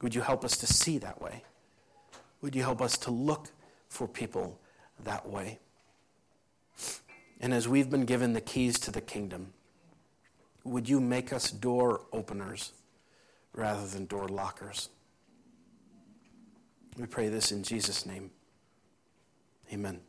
would 0.00 0.14
you 0.14 0.22
help 0.22 0.42
us 0.42 0.56
to 0.56 0.66
see 0.66 0.96
that 0.98 1.20
way? 1.20 1.42
Would 2.40 2.56
you 2.56 2.62
help 2.62 2.80
us 2.80 2.96
to 2.98 3.10
look 3.10 3.48
for 3.90 4.08
people 4.08 4.58
that 5.04 5.28
way? 5.28 5.58
And 7.42 7.52
as 7.52 7.68
we've 7.68 7.90
been 7.90 8.06
given 8.06 8.32
the 8.32 8.40
keys 8.40 8.78
to 8.80 8.90
the 8.90 9.02
kingdom, 9.02 9.52
would 10.64 10.88
you 10.88 11.00
make 11.00 11.32
us 11.32 11.50
door 11.50 12.02
openers 12.12 12.72
rather 13.52 13.86
than 13.86 14.06
door 14.06 14.28
lockers? 14.28 14.88
We 16.96 17.06
pray 17.06 17.28
this 17.28 17.52
in 17.52 17.62
Jesus' 17.62 18.06
name. 18.06 18.30
Amen. 19.72 20.00